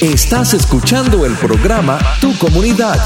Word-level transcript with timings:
Estás 0.00 0.52
escuchando 0.52 1.24
el 1.24 1.32
programa 1.36 1.98
Tu 2.20 2.36
Comunidad 2.36 3.00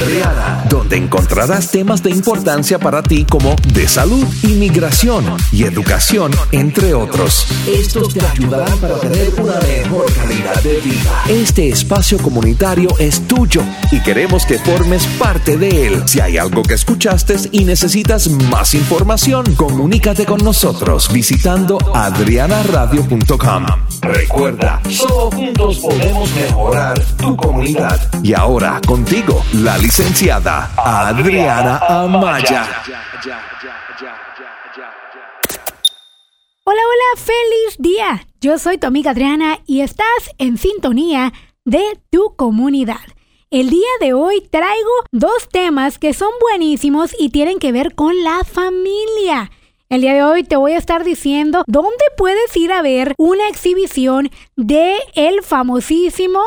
Adriana, 0.00 0.64
donde 0.66 0.96
encontrarás 0.96 1.70
temas 1.70 2.02
de 2.02 2.08
importancia 2.08 2.78
para 2.78 3.02
ti 3.02 3.26
como 3.28 3.54
de 3.74 3.86
salud, 3.86 4.24
inmigración 4.42 5.26
y 5.52 5.64
educación, 5.64 6.32
entre 6.50 6.94
otros. 6.94 7.46
Estos 7.66 8.14
te 8.14 8.26
ayudarán 8.26 8.78
para 8.78 8.98
tener 9.00 9.34
una 9.38 9.58
mejor 9.60 10.10
calidad 10.14 10.62
de 10.62 10.80
vida. 10.80 11.24
Este 11.28 11.68
espacio 11.68 12.16
comunitario 12.16 12.88
es 12.98 13.28
tuyo 13.28 13.62
y 13.90 14.00
queremos 14.00 14.46
que 14.46 14.58
formes 14.58 15.06
parte 15.18 15.58
de 15.58 15.86
él. 15.86 16.02
Si 16.06 16.20
hay 16.20 16.38
algo 16.38 16.62
que 16.62 16.74
escuchaste 16.74 17.36
y 17.52 17.64
necesitas 17.64 18.30
más 18.30 18.72
información, 18.72 19.54
comunícate 19.54 20.24
con 20.24 20.42
nosotros 20.42 21.12
visitando 21.12 21.78
adrianaradio.com. 21.94 23.66
Recuerda, 24.00 24.80
solo 24.90 25.30
juntos 25.30 25.78
podemos 25.78 26.21
mejorar 26.34 26.98
tu 27.16 27.36
comunidad. 27.36 27.98
Y 28.22 28.34
ahora 28.34 28.80
contigo, 28.86 29.44
la 29.54 29.76
licenciada 29.78 30.70
Adriana 30.76 31.78
Amaya. 31.78 32.82
Hola, 36.64 36.80
hola, 36.80 37.16
feliz 37.16 37.76
día. 37.78 38.26
Yo 38.40 38.58
soy 38.58 38.78
tu 38.78 38.86
amiga 38.86 39.10
Adriana 39.10 39.58
y 39.66 39.80
estás 39.80 40.30
en 40.38 40.58
sintonía 40.58 41.32
de 41.64 41.82
tu 42.10 42.36
comunidad. 42.36 43.00
El 43.50 43.68
día 43.68 43.90
de 44.00 44.14
hoy 44.14 44.48
traigo 44.50 44.90
dos 45.10 45.48
temas 45.50 45.98
que 45.98 46.14
son 46.14 46.30
buenísimos 46.40 47.14
y 47.18 47.30
tienen 47.30 47.58
que 47.58 47.72
ver 47.72 47.94
con 47.94 48.22
la 48.24 48.44
familia. 48.44 49.50
El 49.92 50.00
día 50.00 50.14
de 50.14 50.22
hoy 50.22 50.42
te 50.42 50.56
voy 50.56 50.72
a 50.72 50.78
estar 50.78 51.04
diciendo 51.04 51.64
dónde 51.66 51.90
puedes 52.16 52.56
ir 52.56 52.72
a 52.72 52.80
ver 52.80 53.12
una 53.18 53.46
exhibición 53.50 54.30
de 54.56 54.96
el 55.14 55.42
famosísimo 55.42 56.40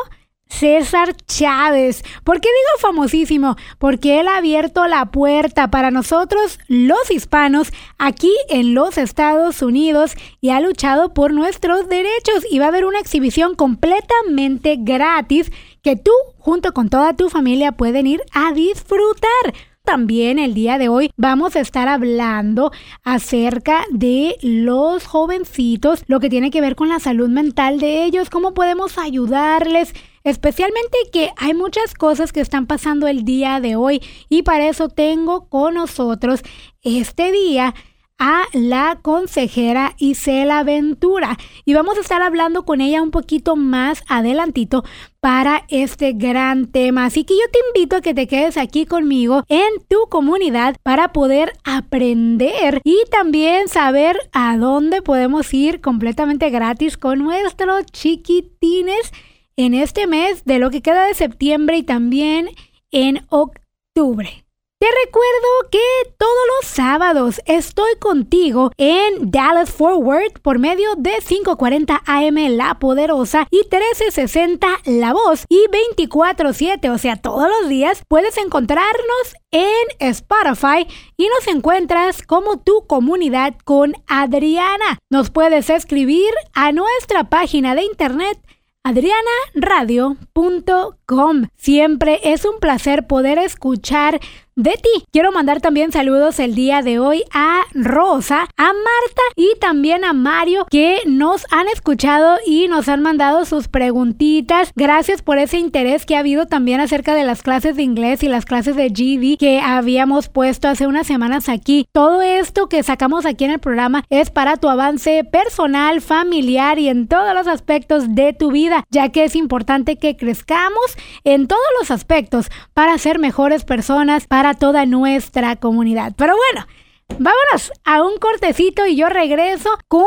César 0.47 1.15
Chávez. 1.27 2.03
¿Por 2.23 2.41
qué 2.41 2.49
digo 2.49 2.79
famosísimo? 2.79 3.55
Porque 3.77 4.19
él 4.19 4.29
ha 4.29 4.37
abierto 4.37 4.87
la 4.87 5.11
puerta 5.11 5.69
para 5.69 5.91
nosotros 5.91 6.57
los 6.67 7.11
hispanos 7.11 7.71
aquí 7.99 8.33
en 8.49 8.73
los 8.73 8.97
Estados 8.97 9.61
Unidos 9.61 10.15
y 10.41 10.49
ha 10.49 10.59
luchado 10.59 11.13
por 11.13 11.31
nuestros 11.31 11.87
derechos 11.87 12.43
y 12.49 12.57
va 12.57 12.65
a 12.65 12.69
haber 12.69 12.85
una 12.85 12.99
exhibición 12.99 13.53
completamente 13.53 14.77
gratis 14.79 15.51
que 15.83 15.95
tú 15.95 16.13
junto 16.39 16.73
con 16.73 16.89
toda 16.89 17.15
tu 17.15 17.29
familia 17.29 17.73
pueden 17.73 18.07
ir 18.07 18.23
a 18.33 18.53
disfrutar. 18.53 19.53
También 19.85 20.39
el 20.39 20.55
día 20.55 20.79
de 20.79 20.89
hoy 20.89 21.11
vamos 21.15 21.55
a 21.55 21.59
estar 21.59 21.87
hablando 21.87 22.71
acerca 23.03 23.85
de 23.91 24.35
los 24.41 25.05
jovencitos, 25.05 26.03
lo 26.07 26.19
que 26.19 26.29
tiene 26.29 26.49
que 26.49 26.59
ver 26.59 26.75
con 26.75 26.89
la 26.89 26.99
salud 26.99 27.29
mental 27.29 27.79
de 27.79 28.03
ellos, 28.03 28.31
cómo 28.31 28.55
podemos 28.55 28.97
ayudarles, 28.97 29.93
especialmente 30.23 30.97
que 31.13 31.29
hay 31.37 31.53
muchas 31.53 31.93
cosas 31.93 32.33
que 32.33 32.41
están 32.41 32.65
pasando 32.65 33.07
el 33.07 33.25
día 33.25 33.59
de 33.59 33.75
hoy. 33.75 34.01
Y 34.27 34.41
para 34.41 34.67
eso 34.67 34.89
tengo 34.89 35.47
con 35.49 35.75
nosotros 35.75 36.41
este 36.81 37.31
día 37.31 37.75
a 38.17 38.43
la 38.53 38.99
consejera 39.01 39.93
Isela 39.97 40.63
Ventura 40.63 41.37
y 41.65 41.73
vamos 41.73 41.97
a 41.97 42.01
estar 42.01 42.21
hablando 42.21 42.63
con 42.63 42.79
ella 42.81 43.01
un 43.01 43.11
poquito 43.11 43.55
más 43.55 44.03
adelantito 44.07 44.83
para 45.19 45.65
este 45.69 46.13
gran 46.13 46.67
tema. 46.67 47.05
Así 47.05 47.23
que 47.23 47.33
yo 47.33 47.51
te 47.51 47.59
invito 47.67 47.97
a 47.97 48.01
que 48.01 48.13
te 48.13 48.27
quedes 48.27 48.57
aquí 48.57 48.85
conmigo 48.85 49.43
en 49.49 49.83
tu 49.87 50.07
comunidad 50.09 50.75
para 50.83 51.11
poder 51.11 51.53
aprender 51.63 52.81
y 52.83 52.97
también 53.11 53.67
saber 53.67 54.17
a 54.31 54.57
dónde 54.57 55.01
podemos 55.01 55.53
ir 55.53 55.81
completamente 55.81 56.49
gratis 56.49 56.97
con 56.97 57.19
nuestros 57.19 57.85
chiquitines 57.87 59.11
en 59.57 59.73
este 59.73 60.07
mes 60.07 60.45
de 60.45 60.59
lo 60.59 60.69
que 60.69 60.81
queda 60.81 61.05
de 61.05 61.13
septiembre 61.13 61.77
y 61.77 61.83
también 61.83 62.49
en 62.91 63.25
octubre. 63.29 64.44
Te 64.77 64.87
recuerdo 65.05 65.69
que 65.71 65.79
todos 66.17 66.33
los 66.59 66.69
sábados 66.69 67.39
estoy 67.45 67.95
contigo 67.97 68.71
en 68.75 69.31
Dallas 69.31 69.71
Forward 69.71 70.41
por 70.41 70.59
medio 70.59 70.95
de 70.97 71.13
540 71.25 72.03
AM 72.05 72.35
La 72.57 72.77
Poderosa 72.77 73.47
y 73.51 73.59
1360 73.59 74.67
La 74.83 75.13
Voz 75.13 75.45
y 75.47 75.63
24/7, 75.69 76.89
o 76.89 76.97
sea, 76.97 77.15
todos 77.15 77.47
los 77.47 77.69
días 77.69 78.03
puedes 78.09 78.37
encontrarnos 78.37 79.37
en 79.51 79.71
Spotify 79.99 80.85
y 81.15 81.29
nos 81.29 81.47
encuentras 81.47 82.21
como 82.21 82.59
tu 82.59 82.85
comunidad 82.85 83.55
con 83.63 83.93
Adriana. 84.07 84.99
Nos 85.09 85.31
puedes 85.31 85.69
escribir 85.69 86.33
a 86.53 86.73
nuestra 86.73 87.29
página 87.29 87.75
de 87.75 87.83
internet 87.83 88.37
adrianaradio.com. 88.85 91.47
Siempre 91.55 92.19
es 92.23 92.45
un 92.45 92.59
placer 92.59 93.07
poder 93.07 93.39
escuchar 93.39 94.19
de 94.55 94.71
ti. 94.71 95.03
Quiero 95.11 95.31
mandar 95.31 95.59
también 95.59 95.91
saludos 95.91 96.39
el 96.39 96.55
día 96.55 96.81
de 96.81 96.97
hoy 96.99 97.23
a 97.33 97.63
Rosa, 97.73 98.47
a 98.55 98.63
Marta 98.63 99.21
y 99.35 99.51
también 99.59 100.05
a 100.05 100.13
Mario 100.13 100.65
que 100.69 100.99
nos 101.05 101.45
han 101.51 101.67
escuchado 101.67 102.37
y 102.45 102.67
nos 102.69 102.87
han 102.87 103.01
mandado 103.01 103.43
sus 103.43 103.67
preguntitas. 103.67 104.71
Gracias 104.75 105.21
por 105.21 105.39
ese 105.39 105.57
interés 105.57 106.05
que 106.05 106.15
ha 106.15 106.19
habido 106.19 106.45
también 106.45 106.79
acerca 106.79 107.15
de 107.15 107.25
las 107.25 107.43
clases 107.43 107.75
de 107.75 107.83
inglés 107.83 108.23
y 108.23 108.29
las 108.29 108.45
clases 108.45 108.77
de 108.77 108.89
GD 108.89 109.37
que 109.37 109.59
habíamos 109.59 110.29
puesto 110.29 110.69
hace 110.69 110.87
unas 110.87 111.05
semanas 111.05 111.49
aquí. 111.49 111.87
Todo 111.91 112.21
esto 112.21 112.69
que 112.69 112.83
sacamos 112.83 113.25
aquí 113.25 113.43
en 113.43 113.51
el 113.51 113.59
programa 113.59 114.05
es 114.09 114.29
para 114.29 114.55
tu 114.55 114.69
avance 114.69 115.25
personal, 115.25 115.99
familiar 115.99 116.79
y 116.79 116.87
en 116.87 117.07
todos 117.07 117.33
los 117.33 117.47
aspectos 117.47 118.15
de 118.15 118.31
tu 118.31 118.51
vida, 118.51 118.85
ya 118.89 119.09
que 119.09 119.25
es 119.25 119.35
importante 119.35 119.97
que 119.97 120.15
crezcamos 120.15 120.97
en 121.25 121.47
todos 121.47 121.61
los 121.81 121.91
aspectos 121.91 122.49
para 122.73 122.97
ser 122.97 123.19
mejores 123.19 123.65
personas, 123.65 124.27
para 124.27 124.44
toda 124.53 124.85
nuestra 124.85 125.55
comunidad. 125.55 126.13
Pero 126.15 126.35
bueno, 126.35 126.67
vámonos 127.09 127.71
a 127.83 128.03
un 128.03 128.17
cortecito 128.17 128.85
y 128.85 128.95
yo 128.95 129.09
regreso 129.09 129.69
con 129.87 130.05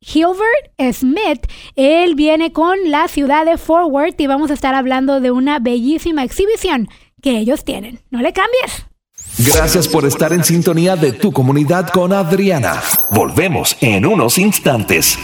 Hilbert 0.00 0.94
Smith. 0.94 1.46
Él 1.74 2.14
viene 2.14 2.52
con 2.52 2.76
la 2.90 3.08
ciudad 3.08 3.44
de 3.44 3.58
Forward 3.58 4.14
y 4.18 4.26
vamos 4.26 4.50
a 4.50 4.54
estar 4.54 4.74
hablando 4.74 5.20
de 5.20 5.30
una 5.30 5.58
bellísima 5.58 6.24
exhibición 6.24 6.88
que 7.22 7.38
ellos 7.38 7.64
tienen. 7.64 8.00
No 8.10 8.20
le 8.20 8.32
cambies. 8.32 8.86
Gracias 9.38 9.88
por 9.88 10.04
estar 10.04 10.32
en 10.32 10.44
sintonía 10.44 10.96
de 10.96 11.12
tu 11.12 11.32
comunidad 11.32 11.88
con 11.88 12.12
Adriana. 12.12 12.80
Volvemos 13.10 13.76
en 13.80 14.06
unos 14.06 14.38
instantes. 14.38 15.18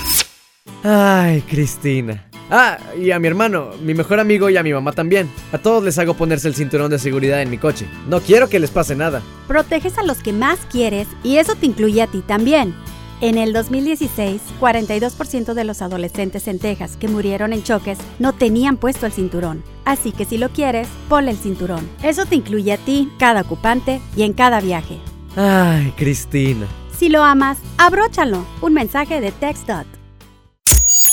Ay, 0.82 1.42
Cristina. 1.42 2.28
Ah, 2.50 2.78
y 2.98 3.10
a 3.10 3.18
mi 3.18 3.28
hermano, 3.28 3.70
mi 3.82 3.94
mejor 3.94 4.20
amigo 4.20 4.50
y 4.50 4.56
a 4.56 4.62
mi 4.62 4.72
mamá 4.72 4.92
también. 4.92 5.30
A 5.52 5.58
todos 5.58 5.82
les 5.82 5.98
hago 5.98 6.14
ponerse 6.14 6.48
el 6.48 6.54
cinturón 6.54 6.90
de 6.90 6.98
seguridad 6.98 7.42
en 7.42 7.50
mi 7.50 7.58
coche. 7.58 7.86
No 8.08 8.20
quiero 8.20 8.48
que 8.48 8.58
les 8.58 8.70
pase 8.70 8.94
nada. 8.94 9.22
Proteges 9.48 9.98
a 9.98 10.02
los 10.02 10.18
que 10.18 10.32
más 10.32 10.58
quieres 10.70 11.08
y 11.22 11.36
eso 11.36 11.54
te 11.54 11.66
incluye 11.66 12.02
a 12.02 12.06
ti 12.06 12.22
también. 12.26 12.74
En 13.20 13.38
el 13.38 13.52
2016, 13.52 14.42
42% 14.60 15.54
de 15.54 15.64
los 15.64 15.80
adolescentes 15.80 16.46
en 16.48 16.58
Texas 16.58 16.96
que 16.98 17.08
murieron 17.08 17.52
en 17.52 17.62
choques 17.62 17.98
no 18.18 18.32
tenían 18.32 18.76
puesto 18.76 19.06
el 19.06 19.12
cinturón. 19.12 19.62
Así 19.84 20.12
que 20.12 20.24
si 20.24 20.36
lo 20.36 20.50
quieres, 20.50 20.88
ponle 21.08 21.30
el 21.30 21.38
cinturón. 21.38 21.88
Eso 22.02 22.26
te 22.26 22.34
incluye 22.34 22.72
a 22.72 22.76
ti, 22.76 23.10
cada 23.18 23.42
ocupante 23.42 24.00
y 24.16 24.24
en 24.24 24.32
cada 24.34 24.60
viaje. 24.60 24.98
Ay, 25.36 25.92
Cristina. 25.96 26.66
Si 26.98 27.08
lo 27.08 27.24
amas, 27.24 27.58
abróchalo. 27.78 28.44
Un 28.60 28.74
mensaje 28.74 29.20
de 29.20 29.32
TextDot. 29.32 30.03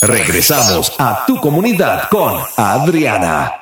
Regresamos 0.02 0.92
a 0.98 1.24
tu 1.28 1.36
comunidad 1.36 2.08
con 2.10 2.40
Adriana. 2.56 3.52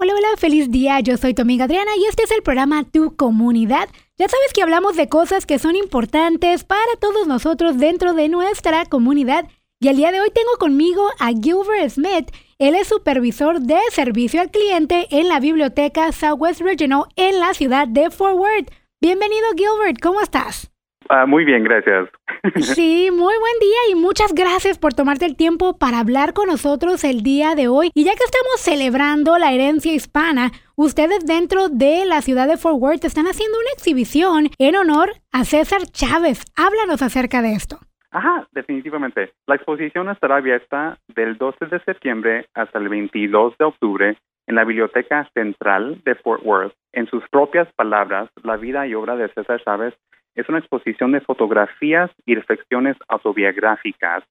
Hola, 0.00 0.14
hola, 0.16 0.36
feliz 0.36 0.68
día. 0.68 0.98
Yo 0.98 1.16
soy 1.16 1.32
tu 1.32 1.42
amiga 1.42 1.66
Adriana 1.66 1.92
y 1.96 2.06
este 2.06 2.24
es 2.24 2.32
el 2.32 2.42
programa 2.42 2.82
Tu 2.90 3.14
Comunidad. 3.14 3.88
Ya 4.18 4.28
sabes 4.28 4.52
que 4.52 4.62
hablamos 4.64 4.96
de 4.96 5.08
cosas 5.08 5.46
que 5.46 5.60
son 5.60 5.76
importantes 5.76 6.64
para 6.64 6.96
todos 6.98 7.28
nosotros 7.28 7.78
dentro 7.78 8.14
de 8.14 8.28
nuestra 8.28 8.84
comunidad. 8.86 9.46
Y 9.78 9.86
el 9.86 9.96
día 9.96 10.10
de 10.10 10.20
hoy 10.20 10.32
tengo 10.34 10.50
conmigo 10.58 11.08
a 11.20 11.28
Gilbert 11.28 11.90
Smith. 11.90 12.32
Él 12.58 12.74
es 12.74 12.88
supervisor 12.88 13.60
de 13.60 13.78
servicio 13.92 14.40
al 14.40 14.50
cliente 14.50 15.06
en 15.12 15.28
la 15.28 15.38
biblioteca 15.38 16.10
Southwest 16.10 16.62
Regional 16.62 17.04
en 17.14 17.38
la 17.38 17.54
ciudad 17.54 17.86
de 17.86 18.10
Fort 18.10 18.34
Worth. 18.34 18.72
Bienvenido, 19.00 19.46
Gilbert. 19.56 20.00
¿Cómo 20.02 20.20
estás? 20.20 20.68
Ah, 21.08 21.26
muy 21.26 21.44
bien, 21.44 21.64
gracias. 21.64 22.08
Sí, 22.56 23.10
muy 23.10 23.34
buen 23.38 23.58
día 23.60 23.78
y 23.90 23.94
muchas 23.96 24.32
gracias 24.32 24.78
por 24.78 24.94
tomarte 24.94 25.26
el 25.26 25.36
tiempo 25.36 25.76
para 25.76 25.98
hablar 25.98 26.32
con 26.32 26.46
nosotros 26.46 27.04
el 27.04 27.22
día 27.22 27.54
de 27.54 27.68
hoy. 27.68 27.90
Y 27.94 28.04
ya 28.04 28.12
que 28.12 28.24
estamos 28.24 28.60
celebrando 28.60 29.36
la 29.36 29.52
herencia 29.52 29.92
hispana, 29.92 30.50
ustedes 30.74 31.26
dentro 31.26 31.68
de 31.68 32.06
la 32.06 32.22
ciudad 32.22 32.48
de 32.48 32.56
Fort 32.56 32.76
Worth 32.80 33.04
están 33.04 33.26
haciendo 33.26 33.58
una 33.58 33.72
exhibición 33.74 34.48
en 34.58 34.76
honor 34.76 35.10
a 35.32 35.44
César 35.44 35.82
Chávez. 35.92 36.44
Háblanos 36.56 37.02
acerca 37.02 37.42
de 37.42 37.52
esto. 37.52 37.78
Ajá, 38.10 38.48
definitivamente. 38.52 39.32
La 39.46 39.56
exposición 39.56 40.08
estará 40.08 40.36
abierta 40.36 40.98
del 41.08 41.36
12 41.36 41.66
de 41.66 41.80
septiembre 41.80 42.46
hasta 42.54 42.78
el 42.78 42.88
22 42.88 43.56
de 43.58 43.64
octubre 43.64 44.18
en 44.46 44.54
la 44.54 44.64
Biblioteca 44.64 45.28
Central 45.34 46.00
de 46.04 46.14
Fort 46.16 46.42
Worth. 46.44 46.74
En 46.92 47.06
sus 47.06 47.22
propias 47.28 47.72
palabras, 47.74 48.30
la 48.42 48.56
vida 48.56 48.86
y 48.86 48.94
obra 48.94 49.14
de 49.14 49.28
César 49.28 49.62
Chávez 49.62 49.94
es 50.34 50.48
una 50.48 50.58
exposición 50.58 51.12
de 51.12 51.20
fotografías 51.20 52.10
y 52.26 52.34
reflexiones 52.34 52.96
autobiográficas 53.08 54.24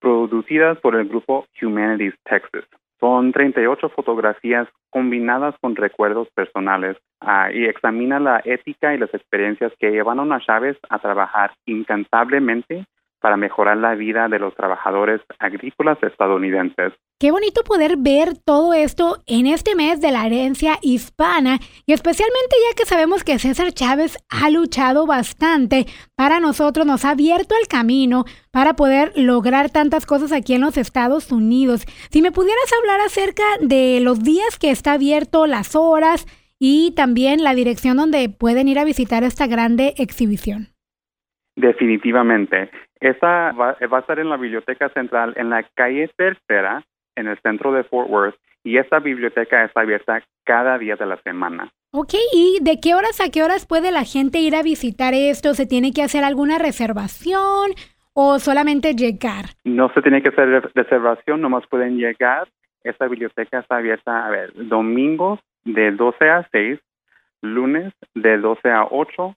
producidas 0.00 0.78
por 0.78 0.96
el 0.96 1.08
grupo 1.08 1.46
Humanities 1.60 2.14
Texas. 2.24 2.64
Son 2.98 3.32
38 3.32 3.88
fotografías 3.90 4.68
combinadas 4.90 5.54
con 5.60 5.74
recuerdos 5.74 6.28
personales 6.34 6.96
ah, 7.20 7.50
y 7.52 7.64
examina 7.64 8.20
la 8.20 8.40
ética 8.44 8.94
y 8.94 8.98
las 8.98 9.12
experiencias 9.12 9.72
que 9.78 9.90
llevaron 9.90 10.32
a 10.32 10.40
Chávez 10.40 10.76
a 10.88 10.98
trabajar 10.98 11.52
incansablemente 11.66 12.84
para 13.22 13.36
mejorar 13.36 13.78
la 13.78 13.94
vida 13.94 14.28
de 14.28 14.38
los 14.38 14.54
trabajadores 14.54 15.20
agrícolas 15.38 15.96
estadounidenses. 16.02 16.92
Qué 17.18 17.30
bonito 17.30 17.62
poder 17.62 17.94
ver 17.98 18.36
todo 18.44 18.74
esto 18.74 19.18
en 19.26 19.46
este 19.46 19.76
mes 19.76 20.00
de 20.00 20.10
la 20.10 20.26
herencia 20.26 20.78
hispana 20.82 21.60
y 21.86 21.92
especialmente 21.92 22.56
ya 22.68 22.76
que 22.76 22.84
sabemos 22.84 23.22
que 23.22 23.38
César 23.38 23.72
Chávez 23.72 24.18
ha 24.28 24.50
luchado 24.50 25.06
bastante 25.06 25.86
para 26.16 26.40
nosotros, 26.40 26.84
nos 26.84 27.04
ha 27.04 27.10
abierto 27.10 27.54
el 27.60 27.68
camino 27.68 28.24
para 28.50 28.74
poder 28.74 29.12
lograr 29.14 29.70
tantas 29.70 30.04
cosas 30.04 30.32
aquí 30.32 30.54
en 30.54 30.62
los 30.62 30.76
Estados 30.76 31.30
Unidos. 31.30 31.84
Si 32.10 32.22
me 32.22 32.32
pudieras 32.32 32.70
hablar 32.80 33.00
acerca 33.00 33.44
de 33.60 34.00
los 34.02 34.24
días 34.24 34.58
que 34.58 34.70
está 34.72 34.94
abierto, 34.94 35.46
las 35.46 35.76
horas 35.76 36.26
y 36.58 36.92
también 36.96 37.44
la 37.44 37.54
dirección 37.54 37.96
donde 37.96 38.28
pueden 38.28 38.66
ir 38.66 38.80
a 38.80 38.84
visitar 38.84 39.22
esta 39.22 39.46
grande 39.46 39.94
exhibición. 39.96 40.68
Definitivamente. 41.54 42.70
Esta 43.02 43.50
va, 43.50 43.76
va, 43.92 43.96
a 43.96 44.00
estar 44.00 44.20
en 44.20 44.30
la 44.30 44.36
Biblioteca 44.36 44.88
Central 44.90 45.32
en 45.36 45.50
la 45.50 45.64
calle 45.74 46.08
Tercera, 46.16 46.84
en 47.16 47.26
el 47.26 47.36
centro 47.40 47.72
de 47.72 47.82
Fort 47.82 48.08
Worth, 48.08 48.36
y 48.62 48.78
esta 48.78 49.00
biblioteca 49.00 49.64
está 49.64 49.80
abierta 49.80 50.22
cada 50.44 50.78
día 50.78 50.94
de 50.94 51.06
la 51.06 51.16
semana. 51.22 51.68
Ok, 51.90 52.14
¿y 52.32 52.58
de 52.62 52.78
qué 52.80 52.94
horas 52.94 53.20
a 53.20 53.28
qué 53.32 53.42
horas 53.42 53.66
puede 53.66 53.90
la 53.90 54.04
gente 54.04 54.38
ir 54.38 54.54
a 54.54 54.62
visitar 54.62 55.14
esto? 55.14 55.54
¿Se 55.54 55.66
tiene 55.66 55.92
que 55.92 56.04
hacer 56.04 56.22
alguna 56.22 56.58
reservación 56.58 57.72
o 58.14 58.38
solamente 58.38 58.94
llegar? 58.94 59.46
No 59.64 59.92
se 59.94 60.00
tiene 60.00 60.22
que 60.22 60.28
hacer 60.28 60.70
reservación, 60.72 61.40
nomás 61.40 61.66
pueden 61.66 61.96
llegar. 61.96 62.46
Esta 62.84 63.08
biblioteca 63.08 63.58
está 63.58 63.78
abierta, 63.78 64.26
a 64.26 64.30
ver, 64.30 64.52
domingos 64.54 65.40
de 65.64 65.90
12 65.90 66.30
a 66.30 66.48
6, 66.52 66.78
lunes 67.40 67.92
de 68.14 68.38
12 68.38 68.70
a 68.70 68.86
8, 68.88 69.34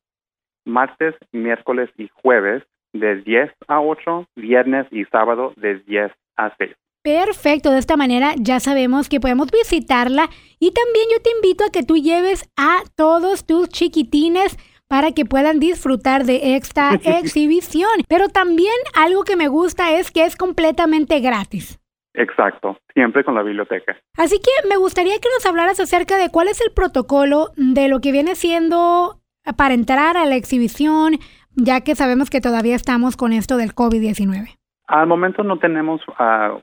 martes, 0.66 1.16
miércoles 1.32 1.90
y 1.98 2.10
jueves 2.14 2.62
de 3.00 3.22
10 3.22 3.52
a 3.68 3.82
8, 3.82 4.28
viernes 4.36 4.88
y 4.92 5.06
sábado 5.06 5.54
de 5.58 5.80
10 5.80 6.12
a 6.38 6.56
6. 6.58 6.72
Perfecto, 7.04 7.70
de 7.70 7.78
esta 7.78 7.98
manera 7.98 8.34
ya 8.38 8.60
sabemos 8.60 9.10
que 9.10 9.20
podemos 9.20 9.52
visitarla 9.52 10.28
y 10.60 10.72
también 10.72 11.06
yo 11.12 11.22
te 11.22 11.30
invito 11.30 11.64
a 11.64 11.72
que 11.72 11.84
tú 11.84 11.98
lleves 11.98 12.50
a 12.58 12.80
todos 12.96 13.46
tus 13.46 13.70
chiquitines 13.70 14.58
para 14.88 15.12
que 15.12 15.26
puedan 15.26 15.60
disfrutar 15.60 16.24
de 16.24 16.56
esta 16.56 16.96
exhibición. 17.04 17.92
Pero 18.08 18.30
también 18.30 18.74
algo 18.96 19.24
que 19.24 19.36
me 19.36 19.48
gusta 19.48 19.92
es 19.92 20.10
que 20.10 20.26
es 20.26 20.36
completamente 20.36 21.20
gratis. 21.20 21.80
Exacto, 22.16 22.78
siempre 22.94 23.24
con 23.24 23.36
la 23.36 23.44
biblioteca. 23.44 23.98
Así 24.18 24.40
que 24.40 24.68
me 24.68 24.78
gustaría 24.78 25.20
que 25.20 25.30
nos 25.36 25.46
hablaras 25.46 25.80
acerca 25.80 26.18
de 26.18 26.30
cuál 26.30 26.48
es 26.48 26.62
el 26.62 26.72
protocolo 26.72 27.52
de 27.58 27.88
lo 27.88 28.00
que 28.00 28.14
viene 28.14 28.36
siendo 28.36 29.20
para 29.58 29.74
entrar 29.74 30.18
a 30.18 30.26
la 30.26 30.36
exhibición, 30.36 31.20
ya 31.56 31.82
que 31.82 31.96
sabemos 31.96 32.30
que 32.30 32.42
todavía 32.42 32.76
estamos 32.76 33.18
con 33.18 33.34
esto 33.34 33.58
del 33.58 33.74
COVID-19. 33.74 34.58
Al 34.88 35.08
momento 35.08 35.44
no 35.44 35.58
tenemos 35.58 36.02
uh, 36.08 36.60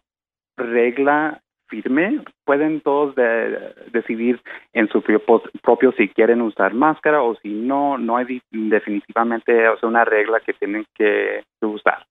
regla 0.57 1.43
firme. 1.67 2.23
Pueden 2.45 2.81
todos 2.83 3.15
de, 3.15 3.75
decidir 3.93 4.41
en 4.73 4.89
su 4.89 5.03
propio, 5.03 5.43
propio, 5.63 5.93
si 5.93 6.09
quieren 6.09 6.43
usar 6.43 6.75
máscara 6.75 7.23
o 7.23 7.35
si 7.37 7.49
no. 7.49 7.99
No 7.99 8.17
hay 8.17 8.43
definitivamente 8.51 9.69
o 9.69 9.79
sea, 9.79 9.89
una 9.89 10.05
regla 10.05 10.41
que 10.41 10.53
tienen 10.53 10.85
que 10.95 11.43
usar. 11.61 12.07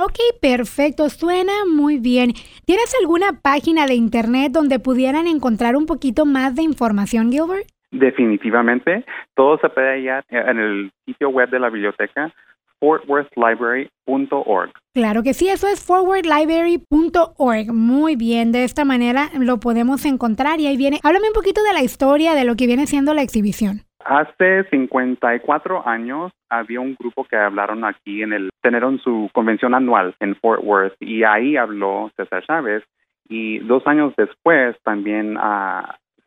Ok, 0.00 0.14
perfecto, 0.40 1.10
suena 1.10 1.52
muy 1.66 1.98
bien. 1.98 2.32
¿Tienes 2.64 2.94
alguna 3.00 3.40
página 3.42 3.86
de 3.86 3.94
internet 3.94 4.52
donde 4.52 4.78
pudieran 4.78 5.26
encontrar 5.26 5.74
un 5.74 5.86
poquito 5.86 6.24
más 6.24 6.54
de 6.54 6.62
información, 6.62 7.32
Gilbert? 7.32 7.66
Definitivamente, 7.90 9.04
todo 9.34 9.58
se 9.58 9.68
puede 9.68 9.94
hallar 9.94 10.24
en 10.28 10.58
el 10.58 10.90
sitio 11.06 11.30
web 11.30 11.48
de 11.50 11.58
la 11.58 11.70
biblioteca 11.70 12.32
fortworthlibrary.org. 12.80 14.72
Claro 14.94 15.22
que 15.22 15.34
sí, 15.34 15.48
eso 15.48 15.66
es 15.68 15.84
forwardlibrary.org. 15.84 17.72
Muy 17.72 18.16
bien, 18.16 18.52
de 18.52 18.64
esta 18.64 18.84
manera 18.84 19.28
lo 19.38 19.58
podemos 19.58 20.04
encontrar 20.04 20.60
y 20.60 20.66
ahí 20.66 20.76
viene. 20.76 20.98
Háblame 21.02 21.28
un 21.28 21.34
poquito 21.34 21.62
de 21.62 21.72
la 21.72 21.82
historia 21.82 22.34
de 22.34 22.44
lo 22.44 22.56
que 22.56 22.66
viene 22.66 22.86
siendo 22.86 23.14
la 23.14 23.22
exhibición. 23.22 23.82
Hace 24.04 24.64
54 24.70 25.86
años 25.86 26.32
había 26.48 26.80
un 26.80 26.94
grupo 26.98 27.24
que 27.24 27.36
hablaron 27.36 27.84
aquí 27.84 28.22
en 28.22 28.32
el, 28.32 28.50
tenieron 28.62 28.98
su 29.00 29.28
convención 29.34 29.74
anual 29.74 30.14
en 30.20 30.36
Fort 30.36 30.62
Worth 30.62 30.94
y 31.00 31.24
ahí 31.24 31.56
habló 31.56 32.10
César 32.16 32.44
Chávez 32.46 32.84
y 33.28 33.58
dos 33.58 33.86
años 33.86 34.14
después 34.16 34.76
también 34.82 35.36
uh, 35.36 35.82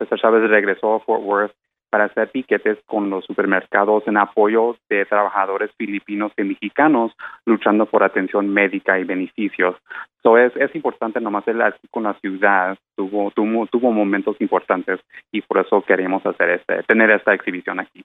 Chávez 0.08 0.48
regresó 0.48 0.94
a 0.94 1.00
Fort 1.00 1.22
Worth 1.22 1.52
para 1.92 2.04
hacer 2.04 2.30
piquetes 2.30 2.78
con 2.86 3.10
los 3.10 3.22
supermercados 3.26 4.02
en 4.06 4.16
apoyo 4.16 4.76
de 4.88 5.04
trabajadores 5.04 5.70
filipinos 5.76 6.32
y 6.38 6.42
mexicanos 6.42 7.12
luchando 7.44 7.84
por 7.84 8.02
atención 8.02 8.48
médica 8.48 8.98
y 8.98 9.04
beneficios. 9.04 9.76
So 10.22 10.38
es, 10.38 10.56
es 10.56 10.74
importante 10.74 11.20
nomás 11.20 11.46
el 11.48 11.60
aquí 11.60 11.86
con 11.90 12.04
la 12.04 12.14
ciudad 12.14 12.78
tuvo, 12.96 13.30
tuvo, 13.32 13.66
tuvo 13.66 13.92
momentos 13.92 14.40
importantes 14.40 15.00
y 15.30 15.42
por 15.42 15.58
eso 15.58 15.82
queremos 15.82 16.24
hacer 16.24 16.48
este, 16.50 16.82
tener 16.84 17.10
esta 17.10 17.34
exhibición 17.34 17.78
aquí. 17.78 18.02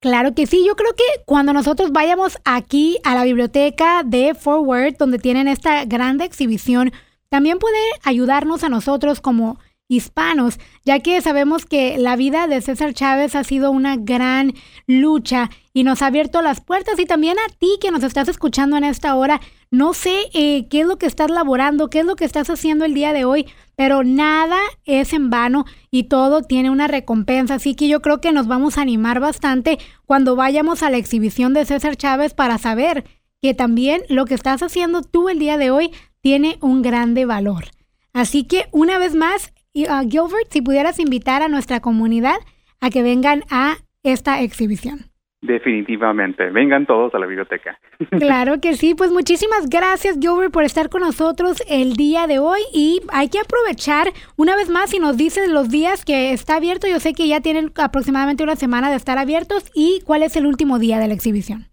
Claro 0.00 0.34
que 0.34 0.46
sí, 0.46 0.66
yo 0.66 0.74
creo 0.74 0.94
que 0.96 1.22
cuando 1.26 1.52
nosotros 1.52 1.92
vayamos 1.92 2.38
aquí 2.46 2.96
a 3.04 3.14
la 3.14 3.24
biblioteca 3.24 4.02
de 4.04 4.34
Forward, 4.34 4.96
donde 4.98 5.18
tienen 5.18 5.48
esta 5.48 5.84
grande 5.84 6.24
exhibición, 6.24 6.90
también 7.28 7.58
puede 7.58 7.78
ayudarnos 8.04 8.64
a 8.64 8.70
nosotros 8.70 9.20
como 9.20 9.58
hispanos, 9.92 10.58
ya 10.84 11.00
que 11.00 11.20
sabemos 11.20 11.66
que 11.66 11.98
la 11.98 12.16
vida 12.16 12.46
de 12.46 12.60
César 12.60 12.94
Chávez 12.94 13.34
ha 13.36 13.44
sido 13.44 13.70
una 13.70 13.96
gran 13.96 14.54
lucha 14.86 15.50
y 15.74 15.84
nos 15.84 16.02
ha 16.02 16.06
abierto 16.06 16.42
las 16.42 16.60
puertas 16.60 16.98
y 16.98 17.06
también 17.06 17.36
a 17.38 17.52
ti 17.58 17.78
que 17.80 17.90
nos 17.90 18.02
estás 18.02 18.28
escuchando 18.28 18.76
en 18.76 18.84
esta 18.84 19.14
hora. 19.14 19.40
No 19.70 19.94
sé 19.94 20.30
eh, 20.32 20.66
qué 20.68 20.80
es 20.80 20.86
lo 20.86 20.96
que 20.96 21.06
estás 21.06 21.30
laborando, 21.30 21.90
qué 21.90 22.00
es 22.00 22.06
lo 22.06 22.16
que 22.16 22.24
estás 22.24 22.48
haciendo 22.50 22.84
el 22.84 22.94
día 22.94 23.12
de 23.12 23.24
hoy, 23.24 23.46
pero 23.76 24.02
nada 24.02 24.58
es 24.84 25.12
en 25.12 25.30
vano 25.30 25.64
y 25.90 26.04
todo 26.04 26.42
tiene 26.42 26.70
una 26.70 26.88
recompensa. 26.88 27.54
Así 27.54 27.74
que 27.74 27.88
yo 27.88 28.00
creo 28.02 28.20
que 28.20 28.32
nos 28.32 28.46
vamos 28.46 28.78
a 28.78 28.82
animar 28.82 29.20
bastante 29.20 29.78
cuando 30.06 30.36
vayamos 30.36 30.82
a 30.82 30.90
la 30.90 30.96
exhibición 30.96 31.52
de 31.52 31.64
César 31.64 31.96
Chávez 31.96 32.34
para 32.34 32.58
saber 32.58 33.04
que 33.40 33.54
también 33.54 34.02
lo 34.08 34.24
que 34.24 34.34
estás 34.34 34.62
haciendo 34.62 35.02
tú 35.02 35.28
el 35.28 35.38
día 35.38 35.58
de 35.58 35.70
hoy 35.70 35.90
tiene 36.20 36.58
un 36.60 36.80
grande 36.80 37.26
valor. 37.26 37.64
Así 38.12 38.44
que 38.44 38.68
una 38.72 38.98
vez 38.98 39.14
más, 39.14 39.51
y, 39.72 39.84
uh, 39.84 40.08
Gilbert, 40.08 40.50
si 40.50 40.62
pudieras 40.62 40.98
invitar 40.98 41.42
a 41.42 41.48
nuestra 41.48 41.80
comunidad 41.80 42.36
a 42.80 42.90
que 42.90 43.02
vengan 43.02 43.42
a 43.50 43.76
esta 44.02 44.40
exhibición. 44.42 45.12
Definitivamente, 45.42 46.50
vengan 46.50 46.86
todos 46.86 47.12
a 47.14 47.18
la 47.18 47.26
biblioteca. 47.26 47.78
Claro 48.10 48.60
que 48.60 48.74
sí, 48.74 48.94
pues 48.94 49.10
muchísimas 49.10 49.68
gracias 49.68 50.18
Gilbert 50.20 50.52
por 50.52 50.62
estar 50.62 50.88
con 50.88 51.02
nosotros 51.02 51.62
el 51.68 51.94
día 51.94 52.26
de 52.26 52.38
hoy 52.38 52.60
y 52.72 53.00
hay 53.12 53.28
que 53.28 53.40
aprovechar 53.40 54.08
una 54.36 54.54
vez 54.54 54.70
más 54.70 54.90
si 54.90 55.00
nos 55.00 55.16
dices 55.16 55.48
los 55.50 55.68
días 55.68 56.04
que 56.04 56.32
está 56.32 56.56
abierto, 56.56 56.86
yo 56.86 57.00
sé 57.00 57.12
que 57.12 57.26
ya 57.26 57.40
tienen 57.40 57.72
aproximadamente 57.82 58.44
una 58.44 58.54
semana 58.54 58.90
de 58.90 58.96
estar 58.96 59.18
abiertos 59.18 59.70
y 59.74 60.00
cuál 60.04 60.22
es 60.22 60.36
el 60.36 60.46
último 60.46 60.78
día 60.78 60.98
de 60.98 61.08
la 61.08 61.14
exhibición. 61.14 61.66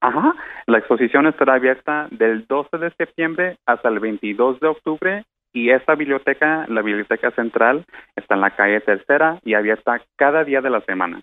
Ajá, 0.00 0.34
la 0.66 0.78
exposición 0.78 1.26
estará 1.26 1.54
abierta 1.54 2.08
del 2.10 2.46
12 2.46 2.78
de 2.78 2.90
septiembre 2.92 3.58
hasta 3.66 3.88
el 3.88 4.00
22 4.00 4.60
de 4.60 4.68
octubre 4.68 5.24
y 5.52 5.70
esta 5.70 5.94
biblioteca, 5.94 6.66
la 6.68 6.82
Biblioteca 6.82 7.30
Central, 7.32 7.84
está 8.16 8.34
en 8.34 8.40
la 8.40 8.56
calle 8.56 8.80
Tercera 8.80 9.38
y 9.44 9.54
abierta 9.54 10.00
cada 10.16 10.44
día 10.44 10.60
de 10.60 10.70
la 10.70 10.80
semana. 10.82 11.20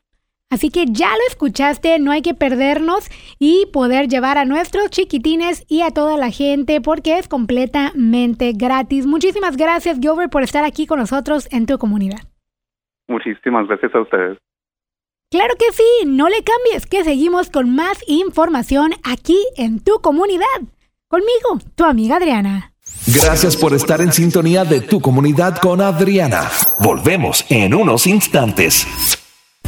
Así 0.52 0.72
que 0.72 0.86
ya 0.88 1.10
lo 1.10 1.22
escuchaste, 1.28 2.00
no 2.00 2.12
hay 2.12 2.24
que 2.24 2.34
perdernos 2.34 3.08
y 3.38 3.68
poder 3.72 4.08
llevar 4.08 4.40
a 4.40 4.46
nuestros 4.46 4.90
chiquitines 4.90 5.64
y 5.70 5.84
a 5.84 5.92
toda 5.92 6.18
la 6.18 6.32
gente 6.32 6.82
porque 6.82 7.20
es 7.20 7.28
completamente 7.28 8.54
gratis. 8.54 9.06
Muchísimas 9.06 9.58
gracias, 9.58 10.00
Gilbert, 10.00 10.32
por 10.32 10.42
estar 10.42 10.64
aquí 10.64 10.88
con 10.88 10.98
nosotros 10.98 11.48
en 11.52 11.68
tu 11.68 11.78
comunidad. 11.78 12.22
Muchísimas 13.08 13.68
gracias 13.68 13.94
a 13.94 14.02
ustedes. 14.02 14.38
Claro 15.30 15.54
que 15.60 15.72
sí, 15.72 16.08
no 16.08 16.28
le 16.30 16.44
cambies, 16.44 16.88
que 16.88 17.04
seguimos 17.04 17.52
con 17.52 17.76
más 17.76 18.04
información 18.08 18.94
aquí 19.04 19.38
en 19.56 19.84
tu 19.84 20.02
comunidad. 20.02 20.46
Conmigo, 21.08 21.60
tu 21.76 21.84
amiga 21.86 22.16
Adriana. 22.16 22.69
Gracias 23.08 23.56
por 23.56 23.74
estar 23.74 24.02
en 24.02 24.14
sintonía 24.14 24.66
de 24.66 24.82
tu 24.82 25.02
comunidad 25.02 25.58
con 25.58 25.82
Adriana. 25.82 26.50
Volvemos 26.80 27.44
en 27.50 27.74
unos 27.74 28.06
instantes. 28.06 28.86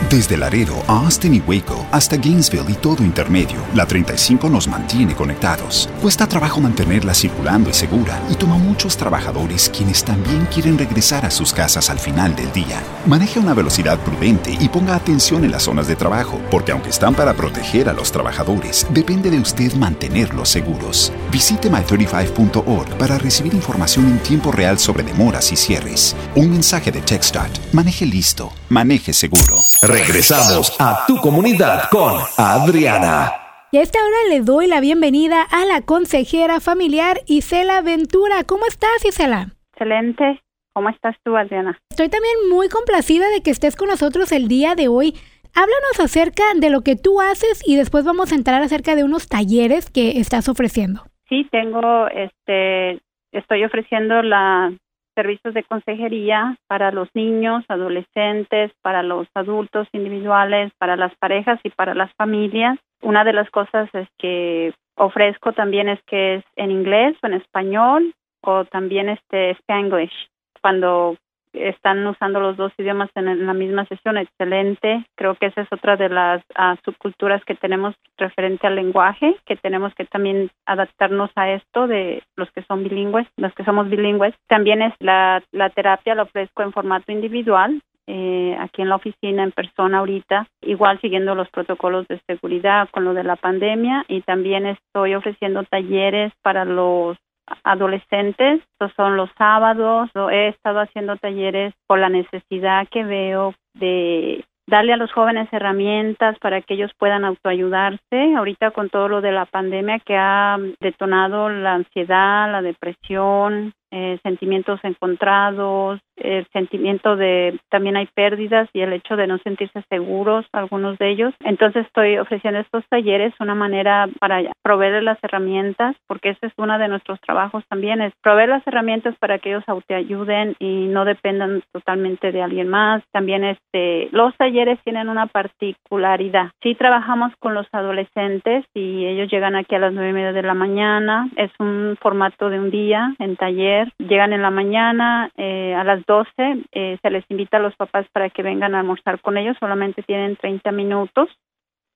Desde 0.09 0.35
Laredo 0.35 0.75
a 0.87 1.05
Austin 1.05 1.35
y 1.35 1.39
Waco 1.39 1.85
hasta 1.91 2.17
Gainesville 2.17 2.69
y 2.69 2.73
todo 2.73 3.03
intermedio, 3.03 3.57
la 3.73 3.85
35 3.85 4.49
nos 4.49 4.67
mantiene 4.67 5.15
conectados. 5.15 5.89
Cuesta 6.01 6.27
trabajo 6.27 6.59
mantenerla 6.59 7.13
circulando 7.13 7.69
y 7.69 7.73
segura 7.73 8.21
y 8.29 8.35
toma 8.35 8.57
muchos 8.57 8.97
trabajadores 8.97 9.69
quienes 9.69 10.03
también 10.03 10.45
quieren 10.53 10.77
regresar 10.77 11.25
a 11.25 11.31
sus 11.31 11.53
casas 11.53 11.89
al 11.89 11.99
final 11.99 12.35
del 12.35 12.51
día. 12.51 12.81
Maneje 13.05 13.39
una 13.39 13.53
velocidad 13.53 13.99
prudente 13.99 14.57
y 14.59 14.67
ponga 14.67 14.95
atención 14.95 15.45
en 15.45 15.51
las 15.51 15.63
zonas 15.63 15.87
de 15.87 15.95
trabajo, 15.95 16.41
porque 16.51 16.73
aunque 16.73 16.89
están 16.89 17.15
para 17.15 17.33
proteger 17.33 17.87
a 17.87 17.93
los 17.93 18.11
trabajadores, 18.11 18.87
depende 18.89 19.29
de 19.29 19.39
usted 19.39 19.73
mantenerlos 19.75 20.49
seguros. 20.49 21.13
Visite 21.31 21.71
my35.org 21.71 22.97
para 22.97 23.17
recibir 23.17 23.53
información 23.53 24.07
en 24.07 24.19
tiempo 24.19 24.51
real 24.51 24.77
sobre 24.77 25.03
demoras 25.03 25.51
y 25.53 25.55
cierres. 25.55 26.15
Un 26.35 26.49
mensaje 26.49 26.91
de 26.91 27.01
TechStart. 27.01 27.73
Maneje 27.73 28.05
listo. 28.05 28.51
Maneje 28.67 29.13
seguro. 29.13 29.70
Regresamos 29.81 30.77
a 30.79 31.07
tu 31.07 31.17
comunidad 31.17 31.89
con 31.89 32.21
Adriana. 32.37 33.31
Y 33.71 33.77
a 33.77 33.81
esta 33.81 33.97
hora 33.97 34.29
le 34.29 34.41
doy 34.41 34.67
la 34.67 34.79
bienvenida 34.79 35.41
a 35.41 35.65
la 35.65 35.81
consejera 35.81 36.59
familiar 36.59 37.17
Isela 37.25 37.81
Ventura. 37.81 38.43
¿Cómo 38.45 38.67
estás, 38.67 39.03
Isela? 39.03 39.47
Excelente. 39.73 40.39
¿Cómo 40.73 40.89
estás 40.89 41.15
tú, 41.23 41.35
Adriana? 41.35 41.79
Estoy 41.89 42.09
también 42.09 42.35
muy 42.51 42.69
complacida 42.69 43.27
de 43.31 43.41
que 43.41 43.49
estés 43.49 43.75
con 43.75 43.87
nosotros 43.87 44.31
el 44.31 44.47
día 44.47 44.75
de 44.75 44.87
hoy. 44.87 45.15
Háblanos 45.55 45.99
acerca 45.99 46.43
de 46.55 46.69
lo 46.69 46.81
que 46.81 46.95
tú 46.95 47.19
haces 47.19 47.67
y 47.67 47.75
después 47.75 48.05
vamos 48.05 48.31
a 48.31 48.35
entrar 48.35 48.61
acerca 48.61 48.95
de 48.95 49.03
unos 49.03 49.27
talleres 49.29 49.89
que 49.89 50.19
estás 50.19 50.47
ofreciendo. 50.47 51.05
Sí, 51.27 51.47
tengo, 51.51 52.07
este, 52.09 53.01
estoy 53.31 53.63
ofreciendo 53.63 54.21
la 54.21 54.77
servicios 55.15 55.53
de 55.53 55.63
consejería 55.63 56.57
para 56.67 56.91
los 56.91 57.09
niños, 57.13 57.63
adolescentes, 57.67 58.71
para 58.81 59.03
los 59.03 59.27
adultos 59.33 59.87
individuales, 59.91 60.71
para 60.77 60.95
las 60.95 61.15
parejas 61.17 61.59
y 61.63 61.69
para 61.69 61.93
las 61.93 62.13
familias. 62.13 62.77
Una 63.01 63.23
de 63.23 63.33
las 63.33 63.49
cosas 63.49 63.89
es 63.93 64.07
que 64.17 64.73
ofrezco 64.95 65.53
también 65.53 65.89
es 65.89 65.99
que 66.03 66.35
es 66.35 66.43
en 66.55 66.71
inglés 66.71 67.17
o 67.21 67.27
en 67.27 67.33
español 67.33 68.13
o 68.41 68.65
también 68.65 69.09
este 69.09 69.51
Spanglish. 69.51 70.13
Cuando 70.61 71.17
están 71.53 72.05
usando 72.07 72.39
los 72.39 72.57
dos 72.57 72.71
idiomas 72.77 73.09
en 73.15 73.45
la 73.45 73.53
misma 73.53 73.85
sesión, 73.85 74.17
excelente. 74.17 75.05
Creo 75.15 75.35
que 75.35 75.47
esa 75.47 75.61
es 75.61 75.67
otra 75.71 75.97
de 75.97 76.09
las 76.09 76.43
ah, 76.55 76.75
subculturas 76.83 77.43
que 77.45 77.55
tenemos 77.55 77.95
referente 78.17 78.67
al 78.67 78.75
lenguaje, 78.75 79.35
que 79.45 79.55
tenemos 79.55 79.93
que 79.95 80.05
también 80.05 80.49
adaptarnos 80.65 81.31
a 81.35 81.51
esto 81.51 81.87
de 81.87 82.23
los 82.35 82.51
que 82.51 82.63
son 82.63 82.83
bilingües, 82.83 83.27
los 83.37 83.53
que 83.53 83.63
somos 83.63 83.89
bilingües. 83.89 84.35
También 84.47 84.81
es 84.81 84.93
la, 84.99 85.43
la 85.51 85.69
terapia, 85.69 86.15
la 86.15 86.23
ofrezco 86.23 86.63
en 86.63 86.73
formato 86.73 87.11
individual, 87.11 87.81
eh, 88.07 88.57
aquí 88.59 88.81
en 88.81 88.89
la 88.89 88.95
oficina 88.95 89.43
en 89.43 89.51
persona 89.51 89.99
ahorita, 89.99 90.47
igual 90.61 90.99
siguiendo 90.99 91.35
los 91.35 91.49
protocolos 91.49 92.07
de 92.07 92.19
seguridad 92.27 92.89
con 92.89 93.05
lo 93.05 93.13
de 93.13 93.23
la 93.23 93.35
pandemia 93.35 94.05
y 94.07 94.21
también 94.21 94.65
estoy 94.65 95.15
ofreciendo 95.15 95.63
talleres 95.63 96.33
para 96.41 96.65
los 96.65 97.17
adolescentes, 97.63 98.61
estos 98.73 98.91
son 98.95 99.17
los 99.17 99.29
sábados, 99.37 100.09
he 100.31 100.49
estado 100.49 100.79
haciendo 100.79 101.15
talleres 101.17 101.73
por 101.87 101.99
la 101.99 102.09
necesidad 102.09 102.87
que 102.89 103.03
veo 103.03 103.53
de 103.73 104.43
darle 104.67 104.93
a 104.93 104.97
los 104.97 105.11
jóvenes 105.11 105.49
herramientas 105.51 106.37
para 106.39 106.61
que 106.61 106.75
ellos 106.75 106.91
puedan 106.97 107.25
autoayudarse. 107.25 108.35
Ahorita 108.35 108.71
con 108.71 108.89
todo 108.89 109.07
lo 109.07 109.21
de 109.21 109.31
la 109.31 109.45
pandemia 109.45 109.99
que 109.99 110.15
ha 110.15 110.57
detonado 110.79 111.49
la 111.49 111.73
ansiedad, 111.73 112.51
la 112.51 112.61
depresión, 112.61 113.73
eh, 113.91 114.19
sentimientos 114.23 114.79
encontrados, 114.83 115.99
el 116.17 116.47
sentimiento 116.53 117.15
de 117.15 117.59
también 117.69 117.97
hay 117.97 118.07
pérdidas 118.07 118.69
y 118.73 118.81
el 118.81 118.93
hecho 118.93 119.15
de 119.15 119.27
no 119.27 119.37
sentirse 119.39 119.83
seguros, 119.89 120.45
algunos 120.51 120.97
de 120.97 121.09
ellos. 121.09 121.33
Entonces 121.43 121.85
estoy 121.85 122.17
ofreciendo 122.17 122.59
estos 122.59 122.85
talleres, 122.89 123.33
una 123.39 123.55
manera 123.55 124.07
para 124.19 124.41
proveer 124.63 125.03
las 125.03 125.17
herramientas, 125.23 125.95
porque 126.07 126.29
ese 126.29 126.47
es 126.47 126.53
uno 126.57 126.77
de 126.77 126.87
nuestros 126.87 127.19
trabajos 127.21 127.63
también, 127.69 128.01
es 128.01 128.13
proveer 128.21 128.49
las 128.49 128.65
herramientas 128.67 129.15
para 129.19 129.39
que 129.39 129.49
ellos 129.49 129.63
autoayuden 129.67 130.55
y 130.59 130.87
no 130.87 131.05
dependan 131.05 131.63
totalmente 131.71 132.31
de 132.31 132.41
alguien 132.41 132.69
más. 132.69 133.03
También 133.11 133.43
este, 133.43 134.09
los 134.11 134.35
talleres 134.37 134.79
tienen 134.83 135.09
una 135.09 135.27
particularidad. 135.27 136.51
Sí 136.61 136.75
trabajamos 136.75 137.33
con 137.39 137.53
los 137.53 137.67
adolescentes 137.71 138.65
y 138.73 139.05
ellos 139.05 139.31
llegan 139.31 139.55
aquí 139.55 139.75
a 139.75 139.79
las 139.79 139.93
nueve 139.93 140.09
y 140.09 140.13
media 140.13 140.33
de 140.33 140.43
la 140.43 140.53
mañana. 140.53 141.29
Es 141.35 141.51
un 141.59 141.97
formato 141.99 142.49
de 142.49 142.59
un 142.59 142.71
día 142.71 143.15
en 143.19 143.35
taller. 143.35 143.80
Llegan 143.97 144.33
en 144.33 144.41
la 144.41 144.51
mañana, 144.51 145.29
eh, 145.37 145.73
a 145.75 145.83
las 145.83 146.05
12 146.05 146.31
eh, 146.71 146.97
se 147.01 147.09
les 147.09 147.25
invita 147.29 147.57
a 147.57 147.61
los 147.61 147.75
papás 147.75 148.05
para 148.11 148.29
que 148.29 148.43
vengan 148.43 148.75
a 148.75 148.79
almorzar 148.79 149.19
con 149.21 149.37
ellos. 149.37 149.57
Solamente 149.59 150.03
tienen 150.03 150.35
30 150.35 150.71
minutos. 150.71 151.29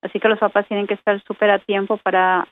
Así 0.01 0.19
que 0.19 0.29
los 0.29 0.37
papás 0.37 0.67
tienen 0.67 0.85
que 0.85 0.93
estar 0.93 1.19
súper 1.23 1.49
a 1.49 1.57
tiempo 1.57 1.97
para 1.97 2.47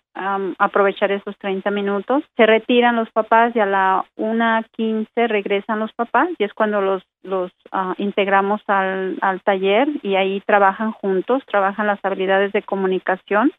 aprovechar 0.58 1.12
esos 1.12 1.38
30 1.38 1.70
minutos. 1.70 2.24
Se 2.36 2.48
retiran 2.48 2.96
los 2.96 3.12
papás 3.12 3.56
y 3.56 3.60
a 3.60 3.68
la 3.68 4.06
1.15 4.18 5.28
regresan 5.28 5.80
los 5.80 5.94
papás 5.94 6.30
y 6.40 6.46
es 6.46 6.54
cuando 6.54 6.82
los, 6.82 7.04
los 7.22 7.52
ah, 7.72 7.94
integramos 7.98 8.62
al, 8.68 9.20
al 9.22 9.42
taller 9.42 9.88
y 10.02 10.16
ahí 10.16 10.42
trabajan 10.48 10.94
juntos, 10.94 11.44
trabajan 11.46 11.86
las 11.86 12.04
habilidades 12.04 12.54
de 12.54 12.64
comunicación 12.64 13.52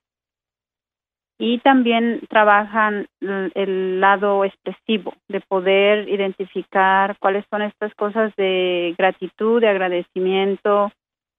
y 1.39 1.59
también 1.59 2.21
trabajan 2.29 3.07
el 3.21 4.01
lado 4.01 4.45
expresivo 4.45 5.15
de 5.29 5.41
poder 5.41 6.09
identificar 6.09 7.17
cuáles 7.19 7.45
son 7.51 7.63
estas 7.63 7.95
cosas 7.95 8.35
de 8.37 8.95
gratitud, 8.97 9.61
de 9.61 9.69
agradecimiento, 9.69 10.93